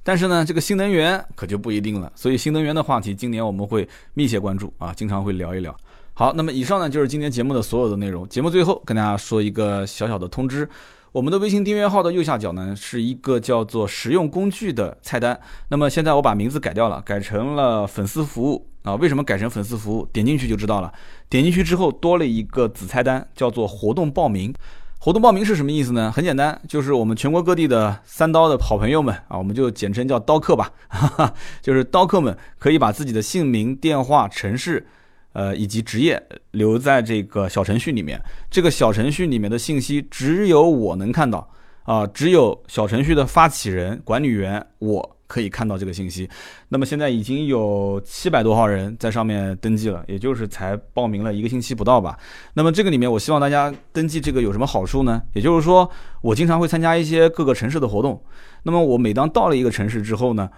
[0.02, 2.12] 但是呢，这个新能源可就不一定了。
[2.14, 5.76] 所以新能源的话题，今年我们会密切关注啊，经常会聊一聊。
[6.18, 8.26] 好，那么以上呢就是今天节目的所有的内容。
[8.26, 10.66] 节目最后跟大家说一个小小的通知，
[11.12, 15.38] 我们的微信订阅号的右下角呢是一个叫做实用工具的菜单。
[15.68, 18.94] 那么现在我把名字改掉了，改成了粉丝服务啊。
[18.94, 20.06] 为什么改成粉丝服务？
[20.06, 20.90] 点进去就知道了。
[21.28, 24.54] 点进去之后多了一个子菜单，叫做活动报名。
[24.98, 26.10] 活动报名是什么意思呢？
[26.10, 34.86] 很简单，就是我们全国各地的三刀的好朋友们啊，我们就简称叫刀客吧，哈哈，就是刀客们可以把自己的姓名、电话、城市。
[35.36, 36.20] 呃，以及职业
[36.52, 38.18] 留在这个小程序里面，
[38.50, 41.46] 这个小程序里面的信息只有我能看到
[41.82, 46.26] 啊，只有小程序的发起人、管理员我可以看到这个信息。
[46.70, 52.18] 那么现在已经有七百多号人在上面登记了，也就是才报名了一个星期不到吧。
[52.54, 55.22] 那么这个里面，我希望大家登记这个有什么好处呢？
[55.34, 55.86] 也就是说，
[56.22, 58.18] 我经常会参加一些各个城市的活动。
[58.62, 60.48] 那么我每当到了一个城市之后呢？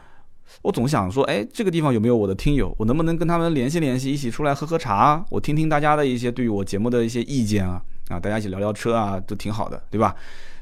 [0.62, 2.74] 我总想说，哎，这个地方有没有我的听友？
[2.78, 5.24] 我能不能跟他们联系联系，一起出来喝喝茶？
[5.30, 10.14] 我听听大家的一些对于我节目的一些意见啊啊，大家一起聊聊车啊，都挺好的，对吧？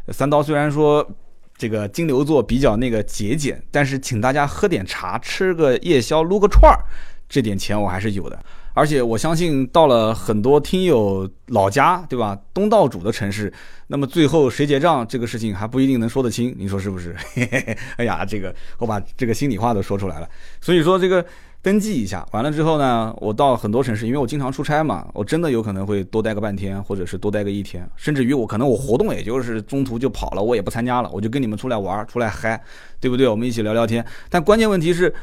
[0.09, 1.07] 三刀虽然说
[1.57, 6.78] 这个金牛座比较那个节俭，但是请大家喝点茶，吃个夜宵，撸个串儿，
[7.28, 8.39] 这点钱我还是有的。
[8.76, 12.38] 而且我相信，到了很多听友老家，对吧？
[12.52, 13.50] 东道主的城市，
[13.86, 17.16] 那么最后谁结账，这个事情还不一定能说得清，你说是不是？
[17.96, 20.28] 哎呀，这个我把这个心里话都说出来了。
[20.60, 21.24] 所以说，这个
[21.62, 32.62] 登记一下，完了之后呢，我到很多城市，因为我经常出差嘛，我真的有可能会多待个半天，或者是多待个一天，甚至于我可能我活动也就是中途就跑了，我也不参加了，我就跟你们出来玩，出来嗨，
[33.00, 33.26] 对不对？
[33.26, 34.04] 我们一起聊聊天。
[34.28, 35.14] 但关键问题是。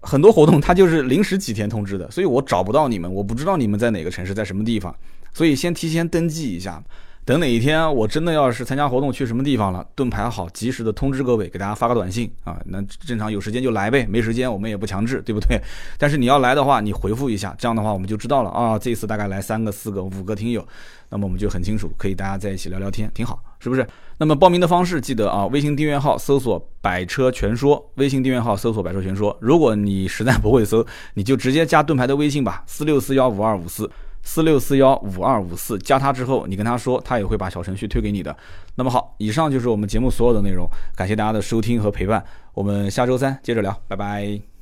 [0.00, 4.94] 很多活动它就是临时几天通知的，所以我找不到你们，我不知道你们在哪个城市，在什么地方，
[5.32, 6.82] 所以先提前登记一下。
[7.28, 12.58] 等哪一天我真的要是参加活动去什么地方了，盾牌好及时的通知各位，给大家发个短信啊。
[12.64, 15.60] 那正常有时间就来呗，没时间我们也不强制，对不对？
[15.98, 18.78] 但是你要来的话，你回复一下，这样的话我们就知道了啊。
[18.78, 20.66] 这次大概来三个、四个、五个听友，
[21.10, 23.86] 那么我们就很清楚，可以大家在一起聊聊天，挺好，是不是？
[24.16, 29.36] 那么报名的方式记得啊，微信订阅号搜索“百车全说”，微信订阅号搜索“百车全说”。
[29.38, 33.90] 如果你实在不会搜，你就直接加盾牌的微信吧，四六四幺五二五四。
[34.30, 38.36] 四六四幺五二五四，加他之后，你跟他说，他也会把小程序推给你的。
[38.74, 42.22] 那么好，以上就是我们节目所有的内容，感谢大家的收听和陪伴，
[42.52, 44.57] 我们下周三接着聊，拜拜。